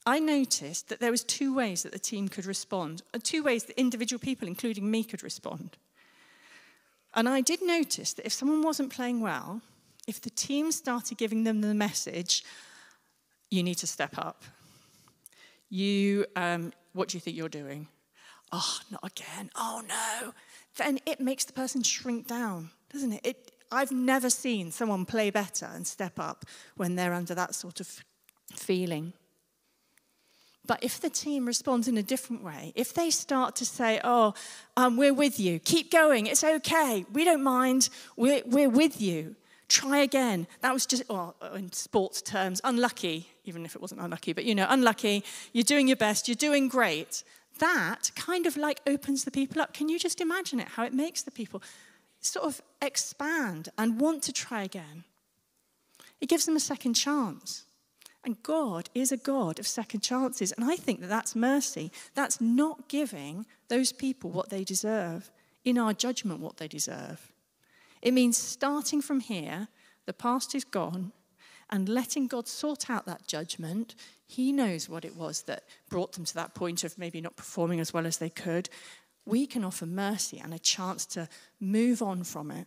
I 0.08 0.20
noticed 0.20 0.88
that 0.88 1.00
there 1.00 1.10
was 1.10 1.22
two 1.22 1.52
ways 1.52 1.82
that 1.82 1.92
the 1.92 1.98
team 1.98 2.28
could 2.28 2.46
respond, 2.46 3.02
and 3.12 3.22
two 3.22 3.42
ways 3.42 3.64
that 3.64 3.78
individual 3.78 4.18
people, 4.18 4.48
including 4.48 4.90
me, 4.90 5.04
could 5.04 5.22
respond. 5.22 5.76
And 7.12 7.28
I 7.28 7.42
did 7.42 7.60
notice 7.60 8.14
that 8.14 8.24
if 8.24 8.32
someone 8.32 8.62
wasn't 8.62 8.90
playing 8.90 9.20
well, 9.20 9.60
if 10.06 10.18
the 10.22 10.30
team 10.30 10.72
started 10.72 11.18
giving 11.18 11.44
them 11.44 11.60
the 11.60 11.74
message, 11.74 12.42
you 13.50 13.62
need 13.62 13.74
to 13.74 13.86
step 13.86 14.16
up. 14.16 14.44
You, 15.68 16.24
um, 16.36 16.72
what 16.94 17.08
do 17.08 17.18
you 17.18 17.20
think 17.20 17.36
you're 17.36 17.50
doing? 17.50 17.86
Oh, 18.50 18.78
not 18.90 19.04
again. 19.04 19.50
Oh 19.56 19.82
no. 19.86 20.32
Then 20.78 21.00
it 21.04 21.20
makes 21.20 21.44
the 21.44 21.52
person 21.52 21.82
shrink 21.82 22.26
down, 22.26 22.70
doesn't 22.90 23.12
it? 23.12 23.20
it 23.26 23.52
I've 23.70 23.92
never 23.92 24.30
seen 24.30 24.70
someone 24.70 25.04
play 25.04 25.28
better 25.28 25.66
and 25.66 25.86
step 25.86 26.18
up 26.18 26.46
when 26.76 26.94
they're 26.94 27.12
under 27.12 27.34
that 27.34 27.54
sort 27.54 27.78
of 27.80 28.02
feeling. 28.54 29.12
But 30.68 30.84
if 30.84 31.00
the 31.00 31.08
team 31.08 31.46
responds 31.46 31.88
in 31.88 31.96
a 31.96 32.02
different 32.02 32.44
way, 32.44 32.72
if 32.76 32.92
they 32.92 33.10
start 33.10 33.56
to 33.56 33.64
say, 33.64 34.00
Oh, 34.04 34.34
um, 34.76 34.98
we're 34.98 35.14
with 35.14 35.40
you, 35.40 35.58
keep 35.58 35.90
going, 35.90 36.26
it's 36.26 36.44
okay, 36.44 37.06
we 37.12 37.25
don't 37.25 37.42
mind, 37.42 37.88
we're, 38.16 38.42
we're 38.44 38.68
with 38.68 39.00
you, 39.00 39.34
try 39.68 39.98
again. 39.98 40.46
That 40.60 40.75
was 40.75 40.84
just, 40.84 41.08
well, 41.08 41.34
in 41.54 41.72
sports 41.72 42.20
terms, 42.20 42.60
unlucky, 42.62 43.28
even 43.44 43.64
if 43.64 43.75
it 43.75 43.80
wasn't 43.80 44.02
unlucky, 44.02 44.34
but 44.34 44.44
you 44.44 44.54
know, 44.54 44.66
unlucky, 44.68 45.25
you're 45.54 45.64
doing 45.64 45.88
your 45.88 45.96
best, 45.96 46.28
you're 46.28 46.34
doing 46.34 46.68
great. 46.68 47.25
That 47.60 48.10
kind 48.14 48.46
of 48.46 48.58
like 48.58 48.82
opens 48.87 49.25
the 49.25 49.30
people 49.30 49.62
up. 49.62 49.72
Can 49.72 49.88
you 49.88 49.98
just 49.98 50.20
imagine 50.20 50.60
it, 50.60 50.68
how 50.68 50.84
it 50.84 50.92
makes 50.92 51.22
the 51.22 51.30
people 51.30 51.62
sort 52.20 52.44
of 52.44 52.60
expand 52.82 53.70
and 53.78 53.98
want 53.98 54.22
to 54.25 54.34
try 54.34 54.64
again? 54.64 55.04
It 56.20 56.28
gives 56.28 56.44
them 56.44 56.56
a 56.56 56.60
second 56.60 56.92
chance. 56.92 57.64
And 58.25 58.42
God 58.42 58.90
is 58.94 59.12
a 59.12 59.16
God 59.16 59.58
of 59.58 59.66
second 59.66 60.00
chances. 60.00 60.52
And 60.52 60.70
I 60.70 60.76
think 60.76 61.00
that 61.00 61.08
that's 61.08 61.37
mercy. 61.37 61.92
That's 62.14 62.40
not 62.40 62.88
giving 62.88 63.46
those 63.68 63.92
people 63.92 64.30
what 64.30 64.50
they 64.50 64.64
deserve, 64.64 65.30
in 65.64 65.78
our 65.78 65.92
judgment, 65.92 66.40
what 66.40 66.56
they 66.56 66.68
deserve. 66.68 67.32
It 68.02 68.14
means 68.14 68.37
starting 68.37 69.00
from 69.00 69.20
here, 69.20 69.68
the 70.06 70.12
past 70.12 70.54
is 70.54 70.64
gone, 70.64 71.12
and 71.70 71.88
letting 71.88 72.26
God 72.26 72.48
sort 72.48 72.88
out 72.88 73.06
that 73.06 73.26
judgment. 73.26 73.94
He 74.26 74.52
knows 74.52 74.88
what 74.88 75.04
it 75.04 75.16
was 75.16 75.42
that 75.42 75.64
brought 75.90 76.12
them 76.12 76.25
to 76.25 76.34
that 76.34 76.54
point 76.54 76.84
of 76.84 76.98
maybe 76.98 77.20
not 77.20 77.37
performing 77.37 77.80
as 77.80 77.92
well 77.92 78.06
as 78.06 78.18
they 78.18 78.30
could. 78.30 78.68
We 79.26 79.46
can 79.46 79.64
offer 79.64 79.84
mercy 79.84 80.38
and 80.38 80.54
a 80.54 80.58
chance 80.58 81.04
to 81.06 81.28
move 81.60 82.00
on 82.00 82.25
from 82.25 82.50
it. 82.50 82.66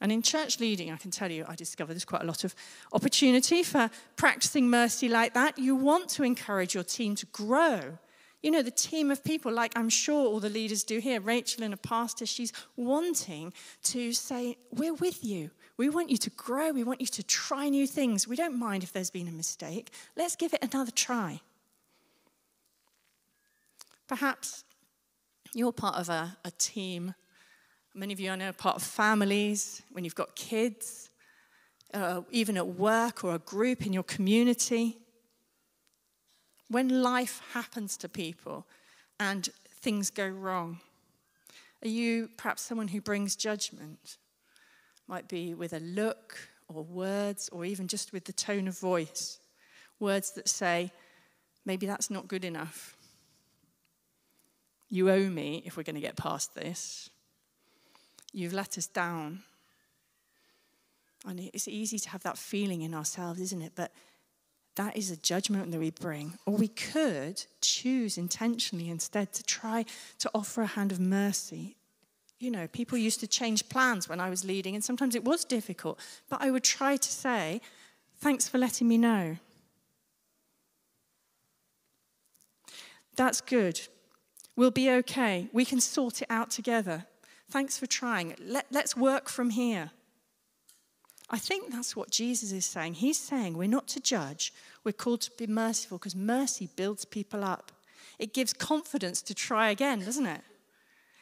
And 0.00 0.12
in 0.12 0.20
church 0.22 0.60
leading, 0.60 0.90
I 0.90 0.96
can 0.96 1.10
tell 1.10 1.30
you, 1.30 1.44
I 1.48 1.54
discover 1.54 1.92
there's 1.92 2.04
quite 2.04 2.22
a 2.22 2.26
lot 2.26 2.44
of 2.44 2.54
opportunity 2.92 3.62
for 3.62 3.90
practicing 4.16 4.68
mercy 4.68 5.08
like 5.08 5.32
that. 5.34 5.58
You 5.58 5.74
want 5.74 6.10
to 6.10 6.22
encourage 6.22 6.74
your 6.74 6.84
team 6.84 7.14
to 7.16 7.26
grow. 7.26 7.98
You 8.42 8.50
know, 8.50 8.62
the 8.62 8.70
team 8.70 9.10
of 9.10 9.24
people, 9.24 9.50
like 9.50 9.72
I'm 9.76 9.88
sure 9.88 10.26
all 10.26 10.38
the 10.38 10.50
leaders 10.50 10.84
do 10.84 10.98
here, 10.98 11.20
Rachel 11.20 11.64
and 11.64 11.72
a 11.72 11.78
pastor, 11.78 12.26
she's 12.26 12.52
wanting 12.76 13.54
to 13.84 14.12
say, 14.12 14.58
We're 14.70 14.94
with 14.94 15.24
you. 15.24 15.50
We 15.78 15.88
want 15.88 16.10
you 16.10 16.18
to 16.18 16.30
grow. 16.30 16.72
We 16.72 16.84
want 16.84 17.00
you 17.00 17.06
to 17.06 17.22
try 17.22 17.68
new 17.68 17.86
things. 17.86 18.28
We 18.28 18.36
don't 18.36 18.58
mind 18.58 18.82
if 18.82 18.92
there's 18.92 19.10
been 19.10 19.28
a 19.28 19.32
mistake. 19.32 19.90
Let's 20.14 20.36
give 20.36 20.52
it 20.54 20.62
another 20.62 20.90
try. 20.90 21.40
Perhaps 24.06 24.64
you're 25.54 25.72
part 25.72 25.96
of 25.96 26.08
a, 26.08 26.36
a 26.44 26.50
team 26.52 27.14
Many 27.98 28.12
of 28.12 28.20
you 28.20 28.30
I 28.30 28.36
know 28.36 28.50
are 28.50 28.52
part 28.52 28.76
of 28.76 28.82
families, 28.82 29.80
when 29.90 30.04
you've 30.04 30.14
got 30.14 30.36
kids, 30.36 31.08
uh, 31.94 32.20
even 32.30 32.58
at 32.58 32.66
work 32.66 33.24
or 33.24 33.34
a 33.34 33.38
group 33.38 33.86
in 33.86 33.94
your 33.94 34.02
community. 34.02 34.98
When 36.68 37.02
life 37.02 37.40
happens 37.54 37.96
to 37.98 38.08
people 38.10 38.66
and 39.18 39.48
things 39.80 40.10
go 40.10 40.28
wrong, 40.28 40.80
are 41.82 41.88
you 41.88 42.28
perhaps 42.36 42.60
someone 42.60 42.88
who 42.88 43.00
brings 43.00 43.34
judgment? 43.34 44.18
Might 45.08 45.26
be 45.26 45.54
with 45.54 45.72
a 45.72 45.80
look 45.80 46.36
or 46.68 46.82
words 46.82 47.48
or 47.50 47.64
even 47.64 47.88
just 47.88 48.12
with 48.12 48.26
the 48.26 48.32
tone 48.34 48.68
of 48.68 48.78
voice. 48.78 49.40
Words 50.00 50.32
that 50.32 50.50
say, 50.50 50.92
maybe 51.64 51.86
that's 51.86 52.10
not 52.10 52.28
good 52.28 52.44
enough. 52.44 52.94
You 54.90 55.10
owe 55.10 55.30
me 55.30 55.62
if 55.64 55.78
we're 55.78 55.82
going 55.82 55.94
to 55.94 56.02
get 56.02 56.16
past 56.16 56.54
this. 56.54 57.08
You've 58.36 58.52
let 58.52 58.76
us 58.76 58.86
down. 58.86 59.40
And 61.26 61.40
it's 61.40 61.66
easy 61.66 61.98
to 61.98 62.10
have 62.10 62.22
that 62.24 62.36
feeling 62.36 62.82
in 62.82 62.92
ourselves, 62.92 63.40
isn't 63.40 63.62
it? 63.62 63.72
But 63.74 63.92
that 64.74 64.94
is 64.94 65.10
a 65.10 65.16
judgment 65.16 65.72
that 65.72 65.80
we 65.80 65.90
bring. 65.90 66.34
Or 66.44 66.54
we 66.54 66.68
could 66.68 67.42
choose 67.62 68.18
intentionally 68.18 68.90
instead 68.90 69.32
to 69.32 69.42
try 69.42 69.86
to 70.18 70.30
offer 70.34 70.60
a 70.60 70.66
hand 70.66 70.92
of 70.92 71.00
mercy. 71.00 71.76
You 72.38 72.50
know, 72.50 72.68
people 72.68 72.98
used 72.98 73.20
to 73.20 73.26
change 73.26 73.70
plans 73.70 74.06
when 74.06 74.20
I 74.20 74.28
was 74.28 74.44
leading, 74.44 74.74
and 74.74 74.84
sometimes 74.84 75.14
it 75.14 75.24
was 75.24 75.46
difficult. 75.46 75.98
But 76.28 76.42
I 76.42 76.50
would 76.50 76.62
try 76.62 76.98
to 76.98 77.10
say, 77.10 77.62
Thanks 78.18 78.48
for 78.48 78.58
letting 78.58 78.86
me 78.86 78.98
know. 78.98 79.38
That's 83.16 83.40
good. 83.40 83.80
We'll 84.56 84.70
be 84.70 84.90
okay. 84.90 85.48
We 85.54 85.64
can 85.64 85.80
sort 85.80 86.20
it 86.20 86.28
out 86.30 86.50
together. 86.50 87.06
Thanks 87.50 87.78
for 87.78 87.86
trying. 87.86 88.34
Let, 88.40 88.66
let's 88.70 88.96
work 88.96 89.28
from 89.28 89.50
here. 89.50 89.90
I 91.28 91.38
think 91.38 91.72
that's 91.72 91.96
what 91.96 92.10
Jesus 92.10 92.52
is 92.52 92.64
saying. 92.64 92.94
He's 92.94 93.18
saying 93.18 93.56
we're 93.56 93.68
not 93.68 93.88
to 93.88 94.00
judge, 94.00 94.52
we're 94.84 94.92
called 94.92 95.22
to 95.22 95.30
be 95.36 95.46
merciful 95.46 95.98
because 95.98 96.14
mercy 96.14 96.68
builds 96.76 97.04
people 97.04 97.42
up. 97.42 97.72
It 98.18 98.32
gives 98.32 98.52
confidence 98.52 99.22
to 99.22 99.34
try 99.34 99.70
again, 99.70 100.00
doesn't 100.00 100.26
it? 100.26 100.40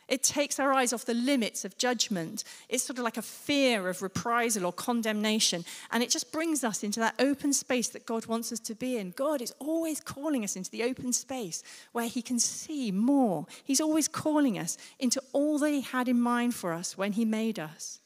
It 0.09 0.23
takes 0.23 0.59
our 0.59 0.73
eyes 0.73 0.93
off 0.93 1.05
the 1.05 1.15
limits 1.15 1.65
of 1.65 1.79
judgment. 1.79 2.45
It's 2.69 2.83
sort 2.83 2.99
of 2.99 3.05
like 3.05 3.17
a 3.17 3.23
fear 3.23 3.89
of 3.89 4.03
reprisal 4.03 4.67
or 4.67 4.73
condemnation. 4.73 5.65
And 5.91 6.03
it 6.03 6.11
just 6.11 6.33
brings 6.33 6.63
us 6.63 6.83
into 6.83 7.01
that 7.01 7.15
open 7.19 7.53
space 7.53 7.89
that 7.89 8.05
God 8.05 8.27
wants 8.27 8.53
us 8.53 8.61
to 8.61 8.75
be 8.75 8.99
in. 8.99 9.15
God 9.17 9.41
is 9.41 9.55
always 9.59 10.01
calling 10.01 10.45
us 10.45 10.57
into 10.57 10.71
the 10.71 10.83
open 10.83 11.13
space 11.13 11.63
where 11.93 12.09
He 12.09 12.23
can 12.23 12.39
see 12.39 12.91
more. 12.93 13.47
He's 13.65 13.81
always 13.81 14.09
calling 14.09 14.59
us 14.59 14.77
into 14.99 15.23
all 15.33 15.59
that 15.59 15.71
He 15.71 15.81
had 15.81 16.09
in 16.09 16.21
mind 16.21 16.55
for 16.55 16.73
us 16.73 16.99
when 16.99 17.13
He 17.13 17.25
made 17.25 17.59
us. 17.59 18.01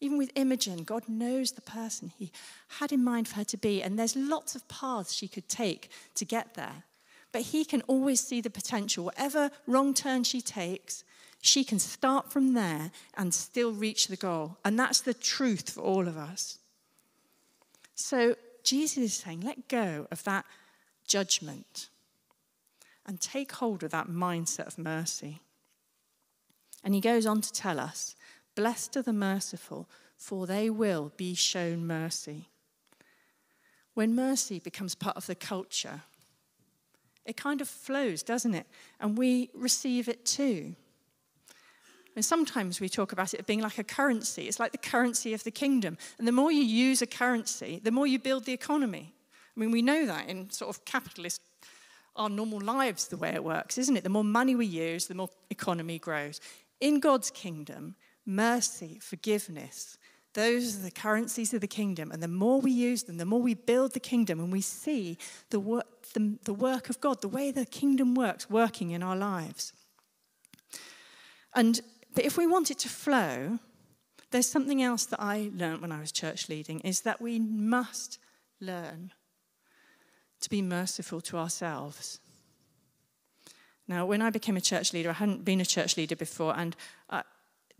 Even 0.00 0.16
with 0.16 0.30
Imogen, 0.34 0.84
God 0.84 1.08
knows 1.08 1.52
the 1.52 1.60
person 1.60 2.12
He 2.16 2.32
had 2.78 2.92
in 2.92 3.04
mind 3.04 3.28
for 3.28 3.36
her 3.36 3.44
to 3.44 3.56
be. 3.56 3.82
And 3.82 3.98
there's 3.98 4.16
lots 4.16 4.54
of 4.54 4.66
paths 4.68 5.12
she 5.12 5.28
could 5.28 5.48
take 5.48 5.90
to 6.14 6.24
get 6.24 6.54
there. 6.54 6.84
But 7.32 7.42
He 7.42 7.64
can 7.64 7.82
always 7.82 8.20
see 8.20 8.40
the 8.40 8.50
potential. 8.50 9.04
Whatever 9.04 9.50
wrong 9.66 9.94
turn 9.94 10.24
she 10.24 10.40
takes, 10.40 11.04
she 11.40 11.64
can 11.64 11.78
start 11.78 12.30
from 12.30 12.54
there 12.54 12.90
and 13.16 13.32
still 13.32 13.72
reach 13.72 14.08
the 14.08 14.16
goal. 14.16 14.58
And 14.64 14.78
that's 14.78 15.00
the 15.00 15.14
truth 15.14 15.70
for 15.70 15.80
all 15.80 16.06
of 16.06 16.16
us. 16.16 16.58
So 17.94 18.36
Jesus 18.62 18.98
is 18.98 19.14
saying, 19.14 19.40
let 19.40 19.68
go 19.68 20.06
of 20.10 20.22
that 20.24 20.44
judgment 21.06 21.88
and 23.06 23.20
take 23.20 23.52
hold 23.52 23.82
of 23.82 23.90
that 23.90 24.08
mindset 24.08 24.66
of 24.66 24.78
mercy. 24.78 25.40
And 26.84 26.94
he 26.94 27.00
goes 27.00 27.26
on 27.26 27.40
to 27.40 27.52
tell 27.52 27.80
us, 27.80 28.16
Blessed 28.54 28.96
are 28.96 29.02
the 29.02 29.12
merciful, 29.12 29.88
for 30.16 30.46
they 30.46 30.68
will 30.68 31.12
be 31.16 31.34
shown 31.34 31.86
mercy. 31.86 32.48
When 33.94 34.14
mercy 34.14 34.58
becomes 34.58 34.94
part 34.94 35.16
of 35.16 35.26
the 35.26 35.34
culture, 35.34 36.02
it 37.24 37.36
kind 37.36 37.60
of 37.60 37.68
flows, 37.68 38.22
doesn't 38.22 38.54
it? 38.54 38.66
And 38.98 39.16
we 39.16 39.50
receive 39.54 40.08
it 40.08 40.24
too. 40.24 40.74
And 42.16 42.24
sometimes 42.24 42.80
we 42.80 42.88
talk 42.88 43.12
about 43.12 43.34
it 43.34 43.46
being 43.46 43.60
like 43.60 43.78
a 43.78 43.84
currency. 43.84 44.48
It's 44.48 44.60
like 44.60 44.72
the 44.72 44.78
currency 44.78 45.32
of 45.32 45.44
the 45.44 45.50
kingdom. 45.50 45.96
And 46.18 46.26
the 46.26 46.32
more 46.32 46.50
you 46.50 46.62
use 46.62 47.02
a 47.02 47.06
currency, 47.06 47.80
the 47.82 47.92
more 47.92 48.06
you 48.06 48.18
build 48.18 48.44
the 48.44 48.52
economy. 48.52 49.14
I 49.56 49.60
mean, 49.60 49.70
we 49.70 49.82
know 49.82 50.06
that 50.06 50.28
in 50.28 50.50
sort 50.50 50.74
of 50.74 50.84
capitalist, 50.84 51.40
our 52.16 52.28
normal 52.28 52.60
lives, 52.60 53.08
the 53.08 53.16
way 53.16 53.30
it 53.30 53.44
works, 53.44 53.78
isn't 53.78 53.96
it? 53.96 54.04
The 54.04 54.10
more 54.10 54.24
money 54.24 54.54
we 54.54 54.66
use, 54.66 55.06
the 55.06 55.14
more 55.14 55.30
economy 55.50 55.98
grows. 55.98 56.40
In 56.80 56.98
God's 57.00 57.30
kingdom, 57.30 57.94
mercy, 58.26 58.98
forgiveness, 59.00 59.96
those 60.34 60.76
are 60.76 60.82
the 60.82 60.90
currencies 60.90 61.52
of 61.54 61.60
the 61.60 61.66
kingdom. 61.66 62.12
And 62.12 62.22
the 62.22 62.28
more 62.28 62.60
we 62.60 62.70
use 62.70 63.04
them, 63.04 63.16
the 63.16 63.24
more 63.24 63.42
we 63.42 63.54
build 63.54 63.92
the 63.92 64.00
kingdom 64.00 64.38
and 64.38 64.52
we 64.52 64.60
see 64.60 65.18
the 65.50 65.60
work, 65.60 65.86
the, 66.14 66.38
the 66.44 66.54
work 66.54 66.88
of 66.88 67.00
God, 67.00 67.20
the 67.20 67.28
way 67.28 67.50
the 67.50 67.66
kingdom 67.66 68.14
works, 68.14 68.48
working 68.48 68.90
in 68.90 69.02
our 69.02 69.16
lives. 69.16 69.72
And 71.54 71.80
but 72.14 72.24
if 72.24 72.36
we 72.36 72.46
want 72.46 72.70
it 72.70 72.78
to 72.80 72.88
flow, 72.88 73.58
there's 74.30 74.48
something 74.48 74.82
else 74.82 75.04
that 75.06 75.20
I 75.20 75.50
learned 75.54 75.80
when 75.80 75.92
I 75.92 76.00
was 76.00 76.12
church 76.12 76.48
leading 76.48 76.80
is 76.80 77.02
that 77.02 77.20
we 77.20 77.38
must 77.38 78.18
learn 78.60 79.12
to 80.40 80.50
be 80.50 80.62
merciful 80.62 81.20
to 81.22 81.36
ourselves. 81.36 82.20
Now, 83.88 84.06
when 84.06 84.22
I 84.22 84.30
became 84.30 84.56
a 84.56 84.60
church 84.60 84.92
leader, 84.92 85.10
I 85.10 85.14
hadn't 85.14 85.44
been 85.44 85.60
a 85.60 85.64
church 85.64 85.96
leader 85.96 86.14
before, 86.14 86.56
and 86.56 86.76
uh, 87.10 87.22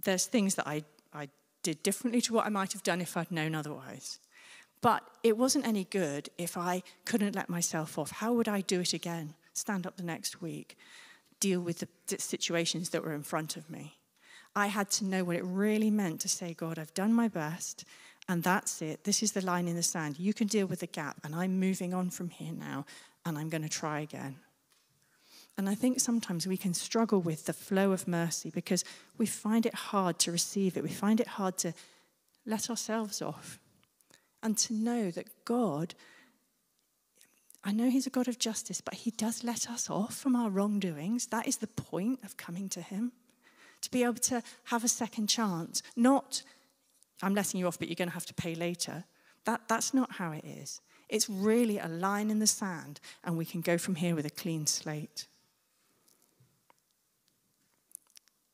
there's 0.03 0.27
things 0.27 0.57
that 0.57 0.67
I, 0.67 0.83
I 1.15 1.29
did 1.63 1.83
differently 1.83 2.21
to 2.23 2.35
what 2.35 2.47
I 2.47 2.49
might 2.49 2.73
have 2.73 2.83
done 2.83 3.01
if 3.01 3.17
I'd 3.17 3.31
known 3.31 3.55
otherwise. 3.55 4.19
But 4.81 5.05
it 5.23 5.37
wasn't 5.37 5.67
any 5.67 5.85
good 5.85 6.29
if 6.37 6.57
I 6.57 6.83
couldn't 7.05 7.37
let 7.37 7.49
myself 7.49 7.99
off. 7.99 8.11
How 8.11 8.33
would 8.33 8.49
I 8.49 8.63
do 8.63 8.81
it 8.81 8.93
again? 8.93 9.35
Stand 9.53 9.87
up 9.87 9.97
the 9.97 10.03
next 10.03 10.43
week, 10.43 10.77
deal 11.39 11.61
with 11.61 11.79
the 11.79 12.19
situations 12.19 12.91
that 12.91 13.05
were 13.05 13.15
in 13.15 13.23
front 13.23 13.57
of 13.57 13.71
me. 13.71 14.00
I 14.55 14.67
had 14.67 14.91
to 14.93 15.05
know 15.05 15.25
what 15.25 15.37
it 15.37 15.45
really 15.45 15.91
meant 15.91 16.21
to 16.21 16.29
say, 16.29 16.55
God, 16.55 16.79
I've 16.79 16.95
done 16.95 17.13
my 17.13 17.29
best, 17.29 17.85
and 18.29 18.43
that's 18.43 18.83
it. 18.83 19.05
This 19.05 19.23
is 19.23 19.33
the 19.33 19.45
line 19.45 19.69
in 19.69 19.77
the 19.77 19.83
sand. 19.83 20.19
You 20.19 20.35
can 20.35 20.47
deal 20.47 20.67
with 20.67 20.81
the 20.81 20.87
gap, 20.87 21.19
and 21.25 21.35
I'm 21.35 21.61
moving 21.61 21.95
on 21.95 22.11
from 22.11 22.31
here 22.31 22.53
now, 22.53 22.85
and 23.25 23.39
I'm 23.39 23.49
going 23.49 23.63
to 23.63 23.69
try 23.69 24.01
again. 24.01 24.37
And 25.57 25.69
I 25.69 25.75
think 25.75 26.01
sometimes 26.01 26.47
we 26.47 26.57
can 26.57 26.75
struggle 26.75 27.21
with 27.21 27.45
the 27.45 27.53
flow 27.53 27.93
of 27.93 28.09
mercy 28.09 28.51
because 28.51 28.85
we 29.19 29.27
find 29.27 29.67
it 29.67 29.75
hard 29.75 30.19
to 30.21 30.33
receive 30.33 30.77
it. 30.77 30.83
We 30.83 30.89
find 30.89 31.21
it 31.21 31.27
hard 31.27 31.59
to 31.59 31.75
let 32.47 32.71
ourselves 32.71 33.21
off 33.21 33.61
and 34.43 34.57
to 34.59 34.73
know 34.73 35.11
that 35.11 35.45
God, 35.45 35.95
I 37.63 37.73
know 37.73 37.91
He's 37.91 38.07
a 38.07 38.11
God 38.11 38.27
of 38.27 38.39
justice, 38.39 38.81
but 38.81 38.95
He 38.95 39.11
does 39.11 39.45
let 39.45 39.69
us 39.69 39.91
off 39.91 40.17
from 40.17 40.35
our 40.35 40.49
wrongdoings. 40.51 41.27
That 41.27 41.47
is 41.47 41.59
the 41.59 41.67
point 41.67 42.21
of 42.25 42.37
coming 42.37 42.69
to 42.71 42.81
Him. 42.81 43.13
To 43.83 43.91
be 43.91 44.05
able 44.05 44.15
to 44.15 44.43
have 44.65 44.85
a 44.85 44.89
second 44.89 45.29
chance, 45.29 45.83
not, 45.97 46.43
I'm 47.23 47.35
letting 47.35 47.61
you 47.61 47.67
off, 47.67 47.79
but 47.79 47.89
you're 47.89 47.95
going 47.95 48.09
to 48.09 48.15
have 48.15 48.27
to 48.27 48.35
pay 48.35 48.55
later. 48.55 49.05
That, 49.45 49.63
that's 49.69 49.95
not 49.95 50.13
how 50.13 50.33
it 50.33 50.45
is. 50.45 50.81
It's 51.09 51.29
really 51.29 51.79
a 51.79 51.89
line 51.89 52.31
in 52.31 52.39
the 52.39 52.47
sand, 52.47 53.01
and 53.25 53.37
we 53.37 53.45
can 53.45 53.63
go 53.63 53.79
from 53.79 53.97
here 53.97 54.15
with 54.15 54.27
a 54.27 54.31
clean 54.31 54.67
slate. 54.67 55.27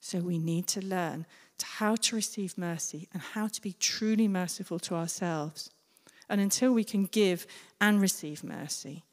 So 0.00 0.20
we 0.20 0.38
need 0.38 0.66
to 0.68 0.80
learn 0.80 1.26
to 1.58 1.66
how 1.66 1.96
to 1.96 2.16
receive 2.16 2.56
mercy 2.56 3.08
and 3.12 3.20
how 3.20 3.48
to 3.48 3.60
be 3.60 3.72
truly 3.72 4.28
merciful 4.28 4.78
to 4.80 4.94
ourselves. 4.94 5.70
And 6.28 6.40
until 6.40 6.72
we 6.72 6.84
can 6.84 7.06
give 7.06 7.46
and 7.80 8.00
receive 8.00 8.44
mercy, 8.44 9.04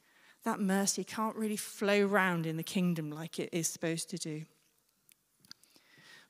that 0.44 0.60
mercy 0.60 1.04
can't 1.04 1.36
really 1.36 1.58
flow 1.58 2.06
round 2.06 2.46
in 2.46 2.58
the 2.58 2.64
kingdom 2.64 3.10
like 3.10 3.40
it 3.40 3.50
is 3.52 3.68
supposed 3.68 4.10
to 4.12 4.18
do. 4.18 4.46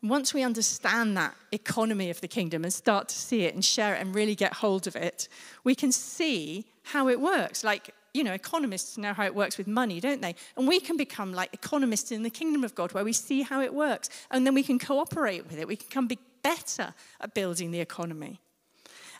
Once 0.03 0.33
we 0.33 0.43
understand 0.43 1.15
that 1.15 1.33
economy 1.53 2.09
of 2.09 2.19
the 2.19 2.27
kingdom 2.27 2.63
and 2.65 2.73
start 2.73 3.07
to 3.07 3.15
see 3.15 3.43
it 3.43 3.53
and 3.53 3.63
share 3.63 3.95
it 3.95 4.01
and 4.01 4.13
really 4.13 4.35
get 4.35 4.53
hold 4.53 4.85
of 4.85 4.97
it, 4.97 5.29
we 5.63 5.73
can 5.73 5.93
see 5.93 6.65
how 6.83 7.07
it 7.07 7.19
works. 7.19 7.63
Like, 7.63 7.91
you 8.13 8.21
know, 8.21 8.33
economists 8.33 8.97
know 8.97 9.13
how 9.13 9.23
it 9.23 9.33
works 9.33 9.57
with 9.57 9.65
money, 9.65 10.01
don't 10.01 10.21
they? 10.21 10.35
And 10.57 10.67
we 10.67 10.81
can 10.81 10.97
become 10.97 11.33
like 11.33 11.53
economists 11.53 12.11
in 12.11 12.21
the 12.21 12.29
kingdom 12.29 12.65
of 12.65 12.75
God 12.75 12.91
where 12.91 13.05
we 13.05 13.13
see 13.13 13.43
how 13.43 13.61
it 13.61 13.73
works 13.73 14.09
and 14.29 14.45
then 14.45 14.53
we 14.53 14.61
can 14.61 14.77
cooperate 14.77 15.47
with 15.47 15.57
it. 15.57 15.67
We 15.67 15.77
can 15.77 16.05
become 16.05 16.19
better 16.43 16.93
at 17.21 17.33
building 17.33 17.71
the 17.71 17.79
economy. 17.79 18.41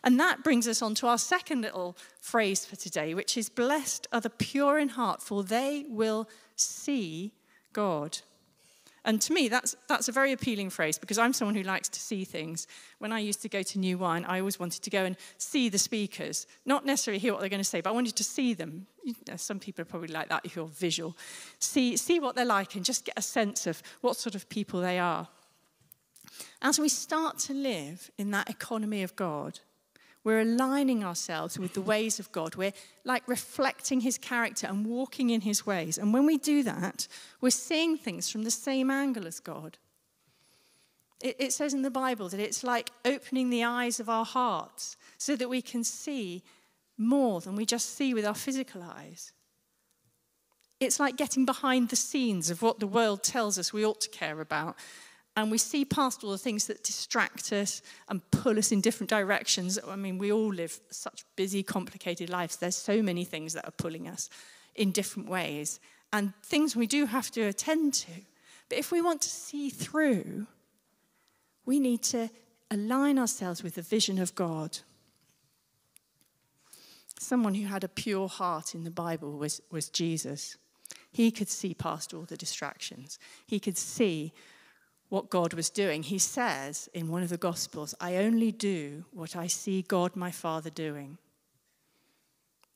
And 0.04 0.20
that 0.20 0.44
brings 0.44 0.68
us 0.68 0.82
on 0.82 0.94
to 0.96 1.06
our 1.06 1.16
second 1.16 1.62
little 1.62 1.96
phrase 2.20 2.66
for 2.66 2.76
today, 2.76 3.14
which 3.14 3.38
is 3.38 3.48
Blessed 3.48 4.06
are 4.12 4.20
the 4.20 4.28
pure 4.28 4.78
in 4.78 4.90
heart, 4.90 5.22
for 5.22 5.42
they 5.42 5.86
will 5.88 6.28
see 6.56 7.32
God. 7.72 8.18
And 9.04 9.20
to 9.20 9.32
me, 9.32 9.48
that's, 9.48 9.76
that's 9.86 10.08
a 10.08 10.12
very 10.12 10.32
appealing 10.32 10.70
phrase 10.70 10.98
because 10.98 11.18
I'm 11.18 11.34
someone 11.34 11.54
who 11.54 11.62
likes 11.62 11.88
to 11.90 12.00
see 12.00 12.24
things. 12.24 12.66
When 12.98 13.12
I 13.12 13.18
used 13.18 13.42
to 13.42 13.48
go 13.48 13.62
to 13.62 13.78
New 13.78 13.98
Wine, 13.98 14.24
I 14.24 14.38
always 14.38 14.58
wanted 14.58 14.82
to 14.82 14.90
go 14.90 15.04
and 15.04 15.16
see 15.36 15.68
the 15.68 15.78
speakers, 15.78 16.46
not 16.64 16.86
necessarily 16.86 17.18
hear 17.18 17.32
what 17.32 17.40
they're 17.40 17.50
going 17.50 17.60
to 17.60 17.68
say, 17.68 17.82
but 17.82 17.90
I 17.90 17.92
wanted 17.92 18.16
to 18.16 18.24
see 18.24 18.54
them. 18.54 18.86
You 19.04 19.14
know, 19.28 19.36
some 19.36 19.58
people 19.58 19.82
are 19.82 19.86
probably 19.86 20.08
like 20.08 20.30
that 20.30 20.42
if 20.44 20.56
you're 20.56 20.66
visual. 20.66 21.16
See, 21.58 21.96
see 21.98 22.18
what 22.18 22.34
they're 22.34 22.46
like 22.46 22.76
and 22.76 22.84
just 22.84 23.04
get 23.04 23.18
a 23.18 23.22
sense 23.22 23.66
of 23.66 23.82
what 24.00 24.16
sort 24.16 24.34
of 24.34 24.48
people 24.48 24.80
they 24.80 24.98
are. 24.98 25.28
As 26.62 26.78
we 26.78 26.88
start 26.88 27.38
to 27.40 27.52
live 27.52 28.10
in 28.16 28.30
that 28.30 28.48
economy 28.48 29.02
of 29.02 29.14
God, 29.16 29.60
we're 30.24 30.40
aligning 30.40 31.04
ourselves 31.04 31.58
with 31.58 31.74
the 31.74 31.82
ways 31.82 32.18
of 32.18 32.32
God. 32.32 32.56
We're 32.56 32.72
like 33.04 33.28
reflecting 33.28 34.00
his 34.00 34.16
character 34.16 34.66
and 34.66 34.86
walking 34.86 35.28
in 35.28 35.42
his 35.42 35.66
ways. 35.66 35.98
And 35.98 36.14
when 36.14 36.24
we 36.24 36.38
do 36.38 36.62
that, 36.62 37.06
we're 37.42 37.50
seeing 37.50 37.98
things 37.98 38.30
from 38.30 38.42
the 38.42 38.50
same 38.50 38.90
angle 38.90 39.26
as 39.26 39.38
God. 39.38 39.76
It, 41.22 41.36
it 41.38 41.52
says 41.52 41.74
in 41.74 41.82
the 41.82 41.90
Bible 41.90 42.30
that 42.30 42.40
it's 42.40 42.64
like 42.64 42.90
opening 43.04 43.50
the 43.50 43.64
eyes 43.64 44.00
of 44.00 44.08
our 44.08 44.24
hearts 44.24 44.96
so 45.18 45.36
that 45.36 45.50
we 45.50 45.60
can 45.60 45.84
see 45.84 46.42
more 46.96 47.40
than 47.42 47.54
we 47.54 47.66
just 47.66 47.94
see 47.94 48.14
with 48.14 48.24
our 48.24 48.34
physical 48.34 48.82
eyes. 48.82 49.32
It's 50.80 50.98
like 50.98 51.16
getting 51.16 51.44
behind 51.44 51.90
the 51.90 51.96
scenes 51.96 52.50
of 52.50 52.62
what 52.62 52.80
the 52.80 52.86
world 52.86 53.22
tells 53.22 53.58
us 53.58 53.72
we 53.72 53.84
ought 53.84 54.00
to 54.00 54.10
care 54.10 54.40
about 54.40 54.76
and 55.36 55.50
we 55.50 55.58
see 55.58 55.84
past 55.84 56.22
all 56.22 56.30
the 56.30 56.38
things 56.38 56.66
that 56.68 56.84
distract 56.84 57.52
us 57.52 57.82
and 58.08 58.28
pull 58.30 58.58
us 58.58 58.70
in 58.70 58.80
different 58.80 59.10
directions. 59.10 59.78
I 59.86 59.96
mean, 59.96 60.18
we 60.18 60.30
all 60.30 60.52
live 60.52 60.78
such 60.90 61.24
busy, 61.34 61.62
complicated 61.62 62.30
lives. 62.30 62.56
There's 62.56 62.76
so 62.76 63.02
many 63.02 63.24
things 63.24 63.52
that 63.54 63.66
are 63.66 63.72
pulling 63.72 64.06
us 64.06 64.30
in 64.76 64.92
different 64.92 65.28
ways, 65.28 65.80
and 66.12 66.32
things 66.42 66.76
we 66.76 66.86
do 66.86 67.06
have 67.06 67.30
to 67.32 67.42
attend 67.42 67.94
to. 67.94 68.10
But 68.68 68.78
if 68.78 68.92
we 68.92 69.00
want 69.00 69.22
to 69.22 69.28
see 69.28 69.70
through, 69.70 70.46
we 71.64 71.80
need 71.80 72.02
to 72.04 72.30
align 72.70 73.18
ourselves 73.18 73.62
with 73.62 73.74
the 73.74 73.82
vision 73.82 74.18
of 74.18 74.34
God. 74.34 74.78
Someone 77.18 77.54
who 77.54 77.66
had 77.66 77.84
a 77.84 77.88
pure 77.88 78.28
heart 78.28 78.74
in 78.74 78.84
the 78.84 78.90
Bible 78.90 79.38
was, 79.38 79.60
was 79.70 79.88
Jesus. 79.88 80.56
He 81.12 81.30
could 81.30 81.48
see 81.48 81.74
past 81.74 82.12
all 82.12 82.22
the 82.22 82.36
distractions. 82.36 83.18
He 83.46 83.60
could 83.60 83.78
see 83.78 84.32
what 85.08 85.30
God 85.30 85.54
was 85.54 85.70
doing. 85.70 86.02
He 86.02 86.18
says 86.18 86.88
in 86.94 87.08
one 87.08 87.22
of 87.22 87.28
the 87.28 87.36
Gospels, 87.36 87.94
I 88.00 88.16
only 88.16 88.50
do 88.50 89.04
what 89.12 89.36
I 89.36 89.46
see 89.46 89.82
God 89.82 90.16
my 90.16 90.30
Father 90.30 90.70
doing. 90.70 91.18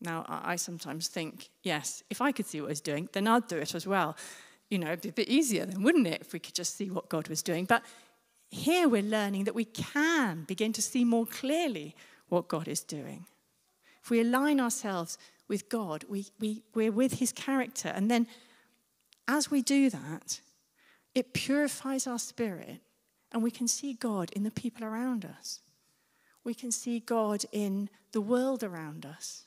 Now, 0.00 0.24
I 0.28 0.56
sometimes 0.56 1.08
think, 1.08 1.48
yes, 1.62 2.04
if 2.08 2.20
I 2.20 2.30
could 2.30 2.46
see 2.46 2.60
what 2.60 2.70
He's 2.70 2.80
doing, 2.80 3.08
then 3.12 3.26
I'd 3.26 3.48
do 3.48 3.56
it 3.56 3.74
as 3.74 3.86
well. 3.86 4.16
You 4.70 4.78
know, 4.78 4.88
it'd 4.88 5.00
be 5.00 5.08
a 5.08 5.12
bit 5.12 5.28
easier 5.28 5.66
then, 5.66 5.82
wouldn't 5.82 6.06
it, 6.06 6.20
if 6.20 6.32
we 6.32 6.38
could 6.38 6.54
just 6.54 6.76
see 6.76 6.90
what 6.90 7.08
God 7.08 7.28
was 7.28 7.42
doing? 7.42 7.64
But 7.64 7.82
here 8.50 8.88
we're 8.88 9.02
learning 9.02 9.44
that 9.44 9.54
we 9.54 9.64
can 9.64 10.44
begin 10.44 10.72
to 10.74 10.82
see 10.82 11.04
more 11.04 11.26
clearly 11.26 11.96
what 12.28 12.48
God 12.48 12.68
is 12.68 12.80
doing. 12.80 13.26
If 14.02 14.10
we 14.10 14.20
align 14.20 14.60
ourselves 14.60 15.18
with 15.48 15.68
God, 15.68 16.04
we, 16.08 16.26
we, 16.38 16.62
we're 16.74 16.92
with 16.92 17.14
His 17.14 17.32
character. 17.32 17.88
And 17.88 18.10
then 18.10 18.28
as 19.26 19.50
we 19.50 19.62
do 19.62 19.90
that, 19.90 20.40
it 21.14 21.32
purifies 21.32 22.06
our 22.06 22.18
spirit, 22.18 22.80
and 23.32 23.42
we 23.42 23.50
can 23.50 23.68
see 23.68 23.94
God 23.94 24.30
in 24.32 24.42
the 24.42 24.50
people 24.50 24.84
around 24.84 25.24
us. 25.24 25.60
We 26.44 26.54
can 26.54 26.70
see 26.70 27.00
God 27.00 27.44
in 27.52 27.90
the 28.12 28.20
world 28.20 28.62
around 28.62 29.04
us. 29.04 29.44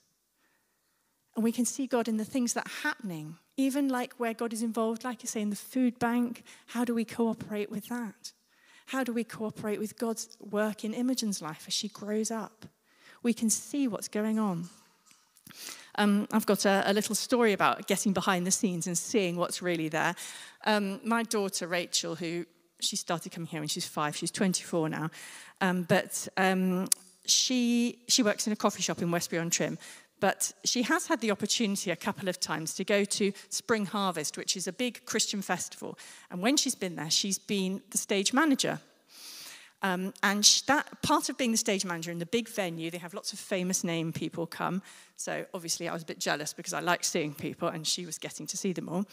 And 1.36 1.44
we 1.44 1.52
can 1.52 1.66
see 1.66 1.88
God 1.88 2.08
in 2.08 2.18
the 2.18 2.26
things 2.26 2.54
that 2.54 2.68
are 2.68 2.82
happening, 2.84 3.38
even 3.56 3.88
like 3.88 4.14
where 4.18 4.34
God 4.34 4.54
is 4.54 4.62
involved, 4.62 5.04
like 5.04 5.24
you 5.24 5.28
say, 5.28 5.42
in 5.42 5.50
the 5.50 5.56
food 5.56 5.98
bank. 5.98 6.44
How 6.68 6.84
do 6.84 6.94
we 6.94 7.06
cooperate 7.06 7.72
with 7.72 7.88
that? 7.88 8.34
How 8.88 9.04
do 9.04 9.14
we 9.14 9.24
cooperate 9.24 9.80
with 9.80 9.98
God's 9.98 10.38
work 10.42 10.84
in 10.84 10.94
Imogen's 10.94 11.42
life 11.42 11.64
as 11.68 11.74
she 11.74 11.88
grows 11.88 12.30
up? 12.32 12.66
We 13.24 13.34
can 13.34 13.50
see 13.50 13.88
what's 13.88 14.10
going 14.10 14.38
on. 14.38 14.70
Um, 15.96 16.28
I've 16.32 16.46
got 16.46 16.66
a, 16.66 16.84
a, 16.86 16.94
little 16.94 17.16
story 17.16 17.54
about 17.54 17.88
getting 17.88 18.14
behind 18.14 18.48
the 18.48 18.52
scenes 18.52 18.88
and 18.88 18.98
seeing 18.98 19.36
what's 19.36 19.62
really 19.62 19.90
there. 19.90 20.16
Um, 20.66 21.00
my 21.04 21.24
daughter, 21.24 21.68
Rachel, 21.68 22.16
who 22.16 22.46
she 22.80 22.96
started 22.96 23.32
coming 23.32 23.48
here 23.48 23.60
when 23.60 23.68
she's 23.68 23.86
five, 23.86 24.16
she's 24.16 24.32
24 24.32 24.90
now, 24.90 25.12
um, 25.60 25.84
but 25.84 26.28
um, 26.38 26.88
she, 27.26 28.00
she 28.08 28.24
works 28.24 28.48
in 28.48 28.54
a 28.54 28.56
coffee 28.56 28.82
shop 28.82 29.02
in 29.02 29.12
Westbury 29.12 29.42
on 29.42 29.50
Trym. 29.50 29.78
But 30.20 30.54
she 30.64 30.84
has 30.84 31.08
had 31.08 31.20
the 31.20 31.32
opportunity 31.32 31.90
a 31.90 31.96
couple 31.96 32.30
of 32.30 32.40
times 32.40 32.76
to 32.76 32.84
go 32.84 33.04
to 33.04 33.34
Spring 33.50 33.88
Harvest, 33.88 34.38
which 34.38 34.56
is 34.56 34.68
a 34.68 34.74
big 34.74 35.04
Christian 35.06 35.42
festival. 35.42 35.98
And 36.30 36.42
when 36.42 36.58
she's 36.58 36.76
been 36.76 36.96
there, 36.96 37.10
she's 37.10 37.40
been 37.40 37.82
the 37.90 37.98
stage 37.98 38.32
manager 38.32 38.80
um, 39.84 40.14
and 40.22 40.44
that 40.68 41.02
part 41.02 41.30
of 41.30 41.38
being 41.38 41.52
the 41.52 41.58
stage 41.58 41.86
manager 41.86 42.12
in 42.12 42.20
the 42.20 42.26
big 42.26 42.48
venue, 42.48 42.92
they 42.92 43.00
have 43.00 43.14
lots 43.14 43.34
of 43.34 43.40
famous 43.40 43.84
name 43.84 44.14
people 44.14 44.46
come. 44.46 44.82
So 45.16 45.46
obviously, 45.54 45.88
I 45.88 45.94
was 45.94 46.04
a 46.04 46.06
bit 46.06 46.20
jealous 46.20 46.54
because 46.54 46.74
I 46.74 46.82
like 46.82 47.04
seeing 47.04 47.34
people, 47.34 47.68
and 47.68 47.86
she 47.86 48.06
was 48.06 48.18
getting 48.18 48.46
to 48.48 48.58
see 48.58 48.74
them 48.74 48.90
all. 48.90 49.06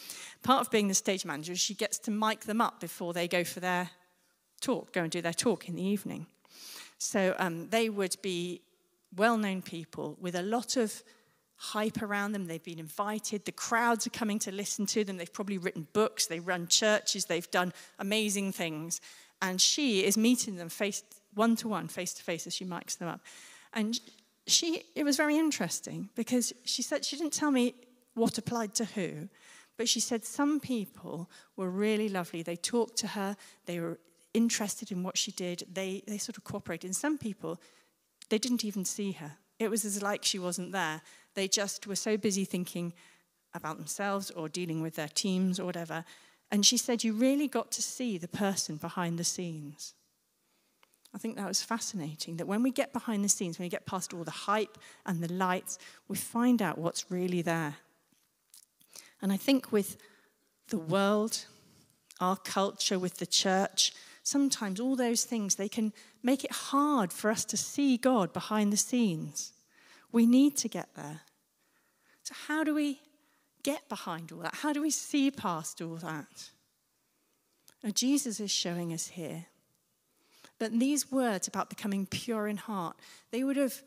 Part 0.42 0.60
of 0.60 0.70
being 0.70 0.88
the 0.88 0.94
stage 0.94 1.24
manager 1.24 1.52
is 1.52 1.60
she 1.60 1.74
gets 1.74 1.98
to 2.00 2.10
mic 2.10 2.40
them 2.40 2.60
up 2.60 2.80
before 2.80 3.12
they 3.12 3.28
go 3.28 3.44
for 3.44 3.60
their 3.60 3.90
talk, 4.60 4.92
go 4.92 5.02
and 5.02 5.10
do 5.10 5.22
their 5.22 5.32
talk 5.32 5.68
in 5.68 5.76
the 5.76 5.82
evening. 5.82 6.26
So 6.98 7.34
um, 7.38 7.68
they 7.70 7.88
would 7.88 8.16
be 8.22 8.60
well-known 9.16 9.62
people 9.62 10.16
with 10.20 10.34
a 10.34 10.42
lot 10.42 10.76
of 10.76 11.02
hype 11.56 12.02
around 12.02 12.32
them. 12.32 12.46
They've 12.46 12.62
been 12.62 12.78
invited. 12.78 13.44
The 13.44 13.52
crowds 13.52 14.06
are 14.06 14.10
coming 14.10 14.38
to 14.40 14.52
listen 14.52 14.86
to 14.86 15.02
them. 15.04 15.16
They've 15.16 15.32
probably 15.32 15.58
written 15.58 15.88
books. 15.92 16.26
They 16.26 16.40
run 16.40 16.66
churches. 16.68 17.24
They've 17.24 17.50
done 17.50 17.72
amazing 17.98 18.52
things 18.52 19.00
and 19.40 19.60
she 19.60 20.04
is 20.04 20.16
meeting 20.16 20.56
them 20.56 20.68
face 20.68 21.02
one 21.34 21.56
to 21.56 21.68
one, 21.68 21.88
face 21.88 22.14
to 22.14 22.22
face 22.22 22.46
as 22.46 22.54
she 22.54 22.64
mics 22.64 22.98
them 22.98 23.08
up. 23.08 23.20
And 23.72 23.98
she, 24.46 24.82
it 24.94 25.04
was 25.04 25.16
very 25.16 25.36
interesting 25.36 26.08
because 26.14 26.52
she 26.64 26.82
said 26.82 27.04
she 27.04 27.16
didn't 27.16 27.32
tell 27.32 27.50
me 27.50 27.74
what 28.14 28.38
applied 28.38 28.74
to 28.74 28.84
who, 28.84 29.28
But 29.78 29.88
she 29.88 30.00
said 30.00 30.24
some 30.24 30.58
people 30.58 31.30
were 31.56 31.70
really 31.70 32.08
lovely. 32.08 32.42
They 32.42 32.56
talked 32.56 32.96
to 32.98 33.06
her, 33.06 33.36
they 33.64 33.80
were 33.80 33.98
interested 34.34 34.90
in 34.90 35.02
what 35.02 35.16
she 35.16 35.30
did, 35.30 35.62
they, 35.72 36.02
they 36.06 36.18
sort 36.18 36.36
of 36.36 36.44
cooperated. 36.44 36.88
And 36.88 36.96
some 36.96 37.16
people, 37.16 37.60
they 38.28 38.38
didn't 38.38 38.64
even 38.64 38.84
see 38.84 39.12
her. 39.12 39.32
It 39.58 39.70
was 39.70 39.84
as 39.84 40.02
like 40.02 40.24
she 40.24 40.38
wasn't 40.38 40.72
there. 40.72 41.00
They 41.34 41.48
just 41.48 41.86
were 41.86 41.96
so 41.96 42.16
busy 42.16 42.44
thinking 42.44 42.92
about 43.54 43.78
themselves 43.78 44.30
or 44.32 44.48
dealing 44.48 44.82
with 44.82 44.96
their 44.96 45.08
teams 45.08 45.58
or 45.58 45.64
whatever. 45.64 46.04
And 46.50 46.64
she 46.64 46.76
said, 46.76 47.04
You 47.04 47.12
really 47.12 47.48
got 47.48 47.70
to 47.72 47.82
see 47.82 48.18
the 48.18 48.28
person 48.28 48.76
behind 48.76 49.18
the 49.18 49.24
scenes. 49.24 49.94
I 51.14 51.18
think 51.18 51.36
that 51.36 51.48
was 51.48 51.62
fascinating 51.62 52.36
that 52.36 52.46
when 52.46 52.62
we 52.62 52.70
get 52.70 52.92
behind 52.92 53.24
the 53.24 53.28
scenes, 53.28 53.58
when 53.58 53.64
we 53.64 53.70
get 53.70 53.86
past 53.86 54.12
all 54.12 54.24
the 54.24 54.30
hype 54.30 54.76
and 55.06 55.22
the 55.22 55.32
lights, 55.32 55.78
we 56.06 56.16
find 56.16 56.60
out 56.60 56.78
what's 56.78 57.10
really 57.10 57.42
there. 57.42 57.76
And 59.22 59.32
I 59.32 59.36
think 59.36 59.72
with 59.72 59.96
the 60.68 60.78
world, 60.78 61.46
our 62.20 62.36
culture, 62.36 62.98
with 62.98 63.18
the 63.18 63.26
church, 63.26 63.92
sometimes 64.22 64.80
all 64.80 64.96
those 64.96 65.24
things, 65.24 65.54
they 65.54 65.68
can 65.68 65.92
make 66.22 66.44
it 66.44 66.52
hard 66.52 67.12
for 67.12 67.30
us 67.30 67.44
to 67.46 67.56
see 67.56 67.96
God 67.96 68.32
behind 68.32 68.72
the 68.72 68.76
scenes. 68.76 69.52
We 70.12 70.26
need 70.26 70.56
to 70.58 70.68
get 70.68 70.94
there. 70.94 71.22
So, 72.22 72.34
how 72.46 72.64
do 72.64 72.74
we 72.74 73.00
get 73.62 73.88
behind 73.88 74.32
all 74.32 74.40
that? 74.40 74.56
How 74.56 74.72
do 74.72 74.82
we 74.82 74.90
see 74.90 75.30
past 75.30 75.80
all 75.82 75.96
that? 75.96 76.50
Now, 77.82 77.90
Jesus 77.90 78.40
is 78.40 78.50
showing 78.50 78.92
us 78.92 79.08
here. 79.08 79.46
But 80.58 80.78
these 80.78 81.12
words 81.12 81.46
about 81.46 81.70
becoming 81.70 82.06
pure 82.06 82.48
in 82.48 82.56
heart, 82.56 82.96
they 83.30 83.44
would 83.44 83.56
have 83.56 83.82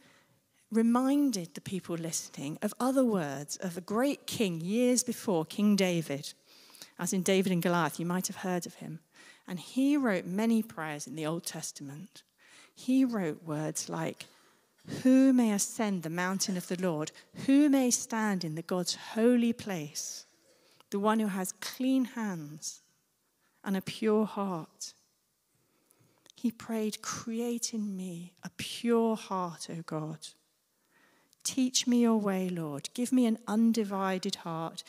reminded 0.72 1.54
the 1.54 1.62
people 1.62 1.96
listening 1.96 2.58
of 2.62 2.74
other 2.80 3.04
words 3.04 3.58
of 3.58 3.78
a 3.78 3.82
great 3.82 4.26
king 4.26 4.62
years 4.62 5.04
before, 5.04 5.44
King 5.44 5.76
David. 5.76 6.34
As 6.98 7.12
in 7.12 7.24
David 7.24 7.52
and 7.52 7.62
Goliath, 7.62 8.00
you 8.00 8.06
might 8.06 8.28
have 8.28 8.38
heard 8.38 8.66
of 8.66 8.76
him. 8.76 9.00
And 9.48 9.60
he 9.60 9.98
wrote 9.98 10.26
many 10.26 10.64
prayers 10.64 11.08
in 11.08 11.16
the 11.16 11.26
Old 11.26 11.46
Testament. 11.46 12.24
He 12.74 13.04
wrote 13.04 13.44
words 13.44 13.90
like, 13.90 14.28
Who 15.04 15.34
may 15.34 15.52
ascend 15.52 16.04
the 16.04 16.10
mountain 16.10 16.58
of 16.58 16.68
the 16.68 16.82
Lord? 16.82 17.12
Who 17.46 17.70
may 17.70 17.92
stand 17.92 18.44
in 18.44 18.56
the 18.56 18.62
God's 18.62 18.96
holy 18.96 19.54
place? 19.54 20.26
The 20.90 21.00
one 21.00 21.20
who 21.20 21.28
has 21.28 21.54
clean 21.54 22.06
hands 22.06 22.82
and 23.64 23.78
a 23.78 23.82
pure 23.82 24.26
heart. 24.26 24.94
He 26.36 26.52
prayed, 26.52 27.02
Create 27.02 27.74
in 27.74 27.96
me 27.96 28.34
a 28.44 28.50
pure 28.58 29.16
heart, 29.16 29.68
O 29.70 29.82
God 29.86 30.18
Teach 31.44 31.88
me 31.88 32.02
your 32.02 32.18
way, 32.18 32.50
Lord. 32.50 32.90
Give 32.94 33.12
me 33.12 33.26
an 33.26 33.40
undivided 33.48 34.36
heart. 34.36 34.84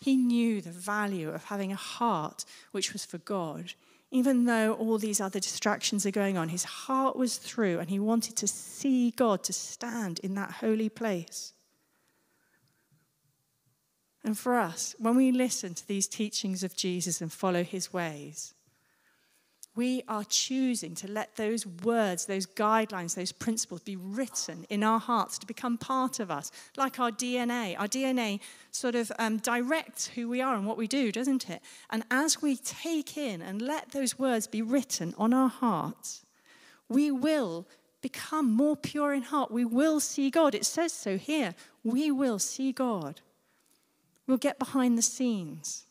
He 0.00 0.16
knew 0.16 0.60
the 0.60 0.70
value 0.70 1.30
of 1.30 1.44
having 1.44 1.72
a 1.72 1.76
heart 1.76 2.44
which 2.72 2.92
was 2.92 3.04
for 3.04 3.18
God. 3.18 3.74
Even 4.10 4.46
though 4.46 4.72
all 4.74 4.96
these 4.96 5.20
other 5.20 5.38
distractions 5.38 6.06
are 6.06 6.10
going 6.10 6.38
on, 6.38 6.48
his 6.48 6.64
heart 6.64 7.16
was 7.16 7.36
through 7.36 7.78
and 7.78 7.90
he 7.90 7.98
wanted 7.98 8.36
to 8.36 8.48
see 8.48 9.10
God, 9.10 9.44
to 9.44 9.52
stand 9.52 10.18
in 10.20 10.34
that 10.34 10.52
holy 10.52 10.88
place. 10.88 11.52
And 14.24 14.36
for 14.36 14.58
us, 14.58 14.94
when 14.98 15.16
we 15.16 15.30
listen 15.30 15.74
to 15.74 15.86
these 15.86 16.08
teachings 16.08 16.62
of 16.62 16.74
Jesus 16.74 17.20
and 17.20 17.32
follow 17.32 17.62
his 17.62 17.92
ways, 17.92 18.54
we 19.78 20.02
are 20.08 20.24
choosing 20.24 20.92
to 20.96 21.06
let 21.06 21.36
those 21.36 21.64
words, 21.64 22.26
those 22.26 22.46
guidelines, 22.46 23.14
those 23.14 23.30
principles 23.30 23.80
be 23.80 23.94
written 23.94 24.66
in 24.68 24.82
our 24.82 24.98
hearts 24.98 25.38
to 25.38 25.46
become 25.46 25.78
part 25.78 26.18
of 26.18 26.32
us, 26.32 26.50
like 26.76 26.98
our 26.98 27.12
DNA. 27.12 27.78
Our 27.78 27.86
DNA 27.86 28.40
sort 28.72 28.96
of 28.96 29.12
um, 29.20 29.36
directs 29.36 30.08
who 30.08 30.28
we 30.28 30.42
are 30.42 30.56
and 30.56 30.66
what 30.66 30.78
we 30.78 30.88
do, 30.88 31.12
doesn't 31.12 31.48
it? 31.48 31.62
And 31.90 32.02
as 32.10 32.42
we 32.42 32.56
take 32.56 33.16
in 33.16 33.40
and 33.40 33.62
let 33.62 33.92
those 33.92 34.18
words 34.18 34.48
be 34.48 34.62
written 34.62 35.14
on 35.16 35.32
our 35.32 35.48
hearts, 35.48 36.26
we 36.88 37.12
will 37.12 37.64
become 38.00 38.50
more 38.50 38.74
pure 38.74 39.14
in 39.14 39.22
heart. 39.22 39.52
We 39.52 39.64
will 39.64 40.00
see 40.00 40.28
God. 40.28 40.56
It 40.56 40.66
says 40.66 40.92
so 40.92 41.16
here. 41.16 41.54
We 41.84 42.10
will 42.10 42.40
see 42.40 42.72
God. 42.72 43.20
We'll 44.26 44.38
get 44.38 44.58
behind 44.58 44.98
the 44.98 45.02
scenes 45.02 45.84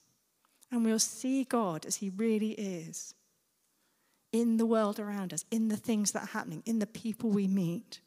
and 0.70 0.84
we'll 0.84 1.00
see 1.00 1.46
God 1.46 1.86
as 1.86 1.96
He 1.96 2.10
really 2.10 2.52
is 2.52 3.14
in 4.40 4.58
the 4.58 4.66
world 4.68 5.00
around 5.00 5.34
us, 5.34 5.44
in 5.50 5.68
the 5.68 5.76
things 5.76 6.12
that 6.12 6.24
are 6.24 6.28
happening, 6.28 6.62
in 6.66 6.78
the 6.78 6.86
people 6.86 7.32
we 7.32 7.48
meet. 7.48 8.02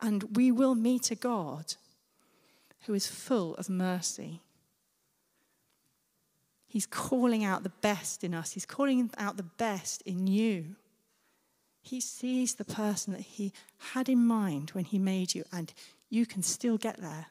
And 0.00 0.36
we 0.36 0.50
will 0.50 0.74
meet 0.74 1.12
a 1.12 1.14
God 1.14 1.74
who 2.86 2.94
is 2.94 3.06
full 3.06 3.54
of 3.54 3.70
mercy. 3.70 4.40
He's 6.66 6.86
calling 6.86 7.44
out 7.44 7.62
the 7.62 7.68
best 7.80 8.24
in 8.24 8.34
us, 8.34 8.52
He's 8.52 8.66
calling 8.66 9.08
out 9.16 9.36
the 9.36 9.44
best 9.44 10.02
in 10.02 10.26
you. 10.26 10.74
He 11.80 12.00
sees 12.00 12.54
the 12.54 12.64
person 12.64 13.12
that 13.12 13.22
He 13.22 13.52
had 13.92 14.08
in 14.08 14.26
mind 14.26 14.70
when 14.70 14.84
He 14.84 14.98
made 14.98 15.32
you, 15.32 15.44
and 15.52 15.72
you 16.10 16.26
can 16.26 16.42
still 16.42 16.76
get 16.76 17.00
there. 17.00 17.26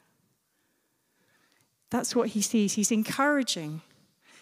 That's 1.90 2.16
what 2.16 2.28
He 2.28 2.40
sees. 2.40 2.74
He's 2.74 2.92
encouraging. 2.92 3.82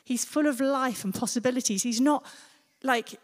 He's 0.04 0.24
full 0.24 0.46
of 0.46 0.60
life 0.60 1.02
and 1.02 1.12
possibilities. 1.12 1.82
He's 1.82 2.00
not 2.00 2.24
like 2.82 3.20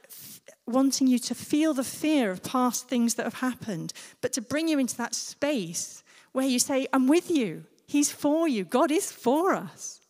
wanting 0.66 1.06
you 1.06 1.18
to 1.18 1.34
feel 1.34 1.74
the 1.74 1.84
fear 1.84 2.30
of 2.30 2.42
past 2.42 2.88
things 2.88 3.14
that 3.14 3.24
have 3.24 3.34
happened, 3.34 3.92
but 4.20 4.32
to 4.32 4.40
bring 4.40 4.68
you 4.68 4.78
into 4.78 4.96
that 4.96 5.14
space 5.14 6.02
where 6.32 6.46
you 6.46 6.58
say, 6.58 6.86
I'm 6.92 7.06
with 7.06 7.30
you. 7.30 7.64
He's 7.86 8.10
for 8.10 8.48
you. 8.48 8.64
God 8.64 8.90
is 8.90 9.12
for 9.12 9.54
us. 9.54 10.00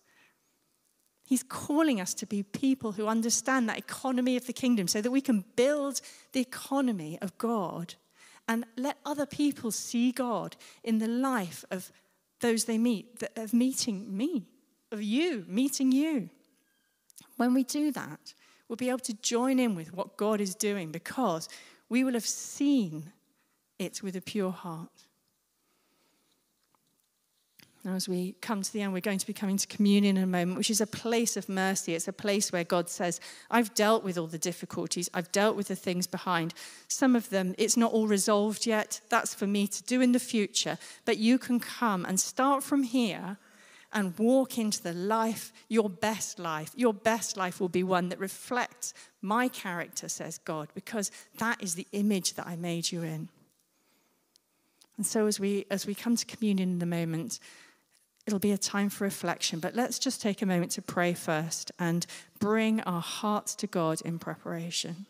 He's 1.26 1.42
calling 1.42 2.00
us 2.00 2.14
to 2.14 2.26
be 2.26 2.42
people 2.42 2.92
who 2.92 3.06
understand 3.06 3.68
that 3.68 3.78
economy 3.78 4.36
of 4.36 4.46
the 4.46 4.52
kingdom 4.52 4.86
so 4.86 5.00
that 5.00 5.10
we 5.10 5.20
can 5.20 5.44
build 5.56 6.00
the 6.32 6.40
economy 6.40 7.18
of 7.20 7.36
God 7.36 7.94
and 8.48 8.64
let 8.76 8.98
other 9.04 9.26
people 9.26 9.72
see 9.72 10.12
God 10.12 10.56
in 10.84 10.98
the 10.98 11.08
life 11.08 11.64
of 11.70 11.90
those 12.40 12.64
they 12.64 12.78
meet, 12.78 13.22
of 13.34 13.52
meeting 13.52 14.16
me, 14.16 14.46
of 14.92 15.02
you, 15.02 15.44
meeting 15.48 15.90
you. 15.90 16.30
When 17.36 17.54
we 17.54 17.64
do 17.64 17.90
that, 17.92 18.34
will 18.68 18.76
be 18.76 18.88
able 18.88 18.98
to 19.00 19.14
join 19.14 19.58
in 19.58 19.74
with 19.74 19.92
what 19.92 20.16
God 20.16 20.40
is 20.40 20.54
doing 20.54 20.90
because 20.90 21.48
we 21.88 22.04
will 22.04 22.14
have 22.14 22.26
seen 22.26 23.12
it 23.78 24.02
with 24.02 24.16
a 24.16 24.20
pure 24.20 24.50
heart. 24.50 25.06
Now, 27.86 27.94
as 27.94 28.08
we 28.08 28.34
come 28.40 28.62
to 28.62 28.72
the 28.72 28.82
end, 28.82 28.92
we're 28.92 29.00
going 29.00 29.20
to 29.20 29.26
be 29.28 29.32
coming 29.32 29.56
to 29.58 29.66
communion 29.68 30.16
in 30.16 30.24
a 30.24 30.26
moment, 30.26 30.58
which 30.58 30.70
is 30.70 30.80
a 30.80 30.88
place 30.88 31.36
of 31.36 31.48
mercy. 31.48 31.94
It's 31.94 32.08
a 32.08 32.12
place 32.12 32.50
where 32.50 32.64
God 32.64 32.90
says, 32.90 33.20
I've 33.48 33.72
dealt 33.74 34.02
with 34.02 34.18
all 34.18 34.26
the 34.26 34.38
difficulties, 34.38 35.08
I've 35.14 35.30
dealt 35.30 35.54
with 35.54 35.68
the 35.68 35.76
things 35.76 36.08
behind. 36.08 36.52
Some 36.88 37.14
of 37.14 37.30
them, 37.30 37.54
it's 37.58 37.76
not 37.76 37.92
all 37.92 38.08
resolved 38.08 38.66
yet. 38.66 39.00
That's 39.08 39.34
for 39.34 39.46
me 39.46 39.68
to 39.68 39.84
do 39.84 40.00
in 40.00 40.10
the 40.10 40.18
future. 40.18 40.78
But 41.04 41.18
you 41.18 41.38
can 41.38 41.60
come 41.60 42.04
and 42.04 42.18
start 42.18 42.64
from 42.64 42.82
here 42.82 43.36
and 43.92 44.18
walk 44.18 44.58
into 44.58 44.82
the 44.82 44.92
life, 44.92 45.52
your 45.68 45.88
best 45.88 46.38
life. 46.38 46.72
Your 46.76 46.94
best 46.94 47.36
life 47.36 47.60
will 47.60 47.68
be 47.68 47.82
one 47.82 48.08
that 48.08 48.18
reflects 48.18 48.92
my 49.22 49.48
character, 49.48 50.08
says 50.08 50.38
God, 50.38 50.68
because 50.74 51.10
that 51.38 51.62
is 51.62 51.74
the 51.74 51.86
image 51.92 52.34
that 52.34 52.46
I 52.46 52.56
made 52.56 52.90
you 52.92 53.02
in. 53.02 53.28
And 54.96 55.06
so 55.06 55.26
as 55.26 55.38
we 55.38 55.66
as 55.70 55.86
we 55.86 55.94
come 55.94 56.16
to 56.16 56.26
communion 56.26 56.70
in 56.70 56.78
the 56.78 56.86
moment, 56.86 57.38
it'll 58.26 58.38
be 58.38 58.52
a 58.52 58.58
time 58.58 58.88
for 58.88 59.04
reflection, 59.04 59.60
but 59.60 59.74
let's 59.74 59.98
just 59.98 60.20
take 60.20 60.42
a 60.42 60.46
moment 60.46 60.72
to 60.72 60.82
pray 60.82 61.14
first 61.14 61.70
and 61.78 62.06
bring 62.38 62.80
our 62.82 63.00
hearts 63.00 63.54
to 63.56 63.66
God 63.66 64.00
in 64.02 64.18
preparation. 64.18 65.06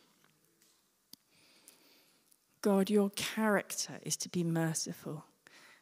God, 2.62 2.90
your 2.90 3.10
character 3.10 4.00
is 4.02 4.16
to 4.16 4.28
be 4.28 4.42
merciful. 4.42 5.24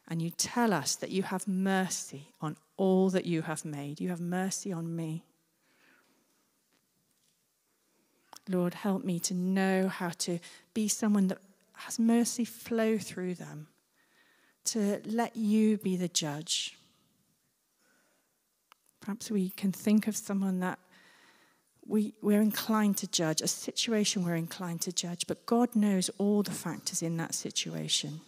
And 0.07 0.21
you 0.21 0.29
tell 0.29 0.75
us 0.75 0.97
that 0.97 1.11
you 1.11 1.23
have 1.23 1.49
mercy 1.49 2.29
on 2.43 2.57
all 2.77 3.11
that 3.11 3.25
you 3.25 3.43
have 3.43 3.65
made. 3.65 4.01
You 4.01 4.09
have 4.11 4.21
mercy 4.21 4.73
on 4.73 4.95
me. 4.95 5.25
Lord, 8.49 8.75
help 8.75 9.05
me 9.05 9.19
to 9.21 9.35
know 9.35 9.89
how 9.89 10.11
to 10.11 10.39
be 10.75 10.89
someone 10.89 11.29
that 11.29 11.39
has 11.75 11.99
mercy 11.99 12.45
flow 12.45 12.99
through 12.99 13.35
them, 13.35 13.69
to 14.67 15.01
let 15.05 15.37
you 15.37 15.79
be 15.79 15.97
the 15.97 16.09
judge. 16.09 16.77
Perhaps 19.01 19.31
we 19.31 19.51
can 19.51 19.73
think 19.73 20.07
of 20.07 20.17
someone 20.17 20.61
that 20.61 20.79
we, 21.87 22.15
we're 22.23 22.41
inclined 22.41 22.97
to 22.99 23.07
judge, 23.07 23.41
a 23.43 23.49
situation 23.49 24.25
we're 24.25 24.35
inclined 24.35 24.81
to 24.83 24.93
judge, 24.93 25.27
but 25.27 25.45
God 25.47 25.75
knows 25.75 26.11
all 26.19 26.43
the 26.43 26.51
factors 26.51 27.03
in 27.03 27.17
that 27.19 27.35
situation. 27.35 28.21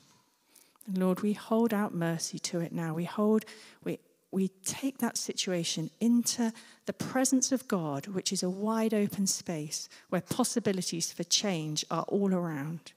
And 0.87 0.99
Lord, 0.99 1.21
we 1.21 1.33
hold 1.33 1.73
out 1.73 1.95
mercy 1.95 2.39
to 2.41 2.61
it 2.61 2.73
now. 2.73 2.95
We 2.95 3.05
hold, 3.05 3.45
we, 3.83 3.99
we 4.37 4.49
take 4.67 4.99
that 4.99 5.17
situation 5.17 5.89
into 5.99 6.53
the 6.85 6.93
presence 6.93 7.53
of 7.53 7.67
God, 7.67 8.07
which 8.09 8.35
is 8.35 8.43
a 8.43 8.51
wide 8.51 8.93
open 8.93 9.27
space 9.27 9.89
where 10.11 10.21
possibilities 10.21 11.11
for 11.11 11.25
change 11.25 11.87
are 11.91 12.03
all 12.03 12.35
around. 12.35 12.93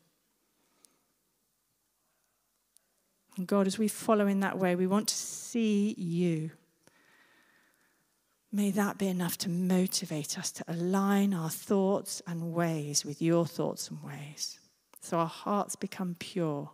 And 3.38 3.48
God, 3.48 3.68
as 3.68 3.80
we 3.80 3.88
follow 3.88 4.28
in 4.28 4.42
that 4.42 4.60
way, 4.60 4.76
we 4.76 4.86
want 4.86 5.08
to 5.08 5.16
see 5.16 5.96
you. 5.98 6.52
May 8.52 8.72
that 8.72 8.98
be 8.98 9.08
enough 9.08 9.38
to 9.38 9.50
motivate 9.50 10.38
us 10.38 10.52
to 10.52 10.66
align 10.68 11.34
our 11.34 11.50
thoughts 11.50 12.22
and 12.28 12.52
ways 12.54 13.06
with 13.06 13.22
your 13.22 13.46
thoughts 13.46 13.90
and 13.90 14.04
ways. 14.04 14.60
So 15.00 15.20
our 15.20 15.26
hearts 15.26 15.78
become 15.78 16.18
pure 16.20 16.72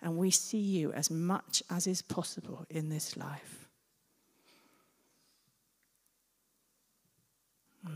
and 0.00 0.16
we 0.16 0.30
see 0.30 0.58
you 0.60 0.92
as 0.92 1.10
much 1.10 1.60
as 1.68 1.88
is 1.88 2.02
possible 2.02 2.66
in 2.70 2.88
this 2.88 3.16
life. 3.16 3.65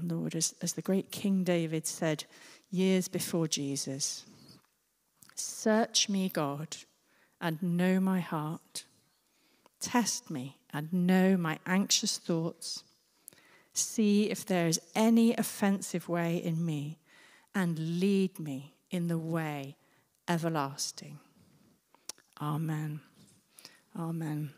Lord, 0.03 0.35
as, 0.35 0.55
as 0.63 0.75
the 0.75 0.83
great 0.83 1.11
King 1.11 1.45
David 1.45 1.87
said 1.87 2.25
years 2.71 3.09
before 3.09 3.49
Jesus, 3.49 4.25
search 5.35 6.09
me, 6.09 6.29
God, 6.29 6.77
and 7.41 7.63
know 7.63 8.01
my 8.01 8.21
heart. 8.21 8.85
Test 9.81 10.31
me 10.31 10.59
and 10.73 10.93
know 10.93 11.37
my 11.37 11.59
anxious 11.67 12.19
thoughts 12.19 12.85
See 13.73 14.31
if 14.31 14.45
there 14.45 14.67
is 14.67 14.81
any 14.95 15.35
offensive 15.35 16.09
way 16.09 16.37
in 16.37 16.65
me, 16.65 16.99
and 17.55 18.01
lead 18.01 18.39
me 18.39 18.75
in 18.91 19.09
the 19.09 19.19
way 19.19 19.77
everlasting. 20.29 21.19
Amen. 22.41 23.01
Amen. 23.99 24.51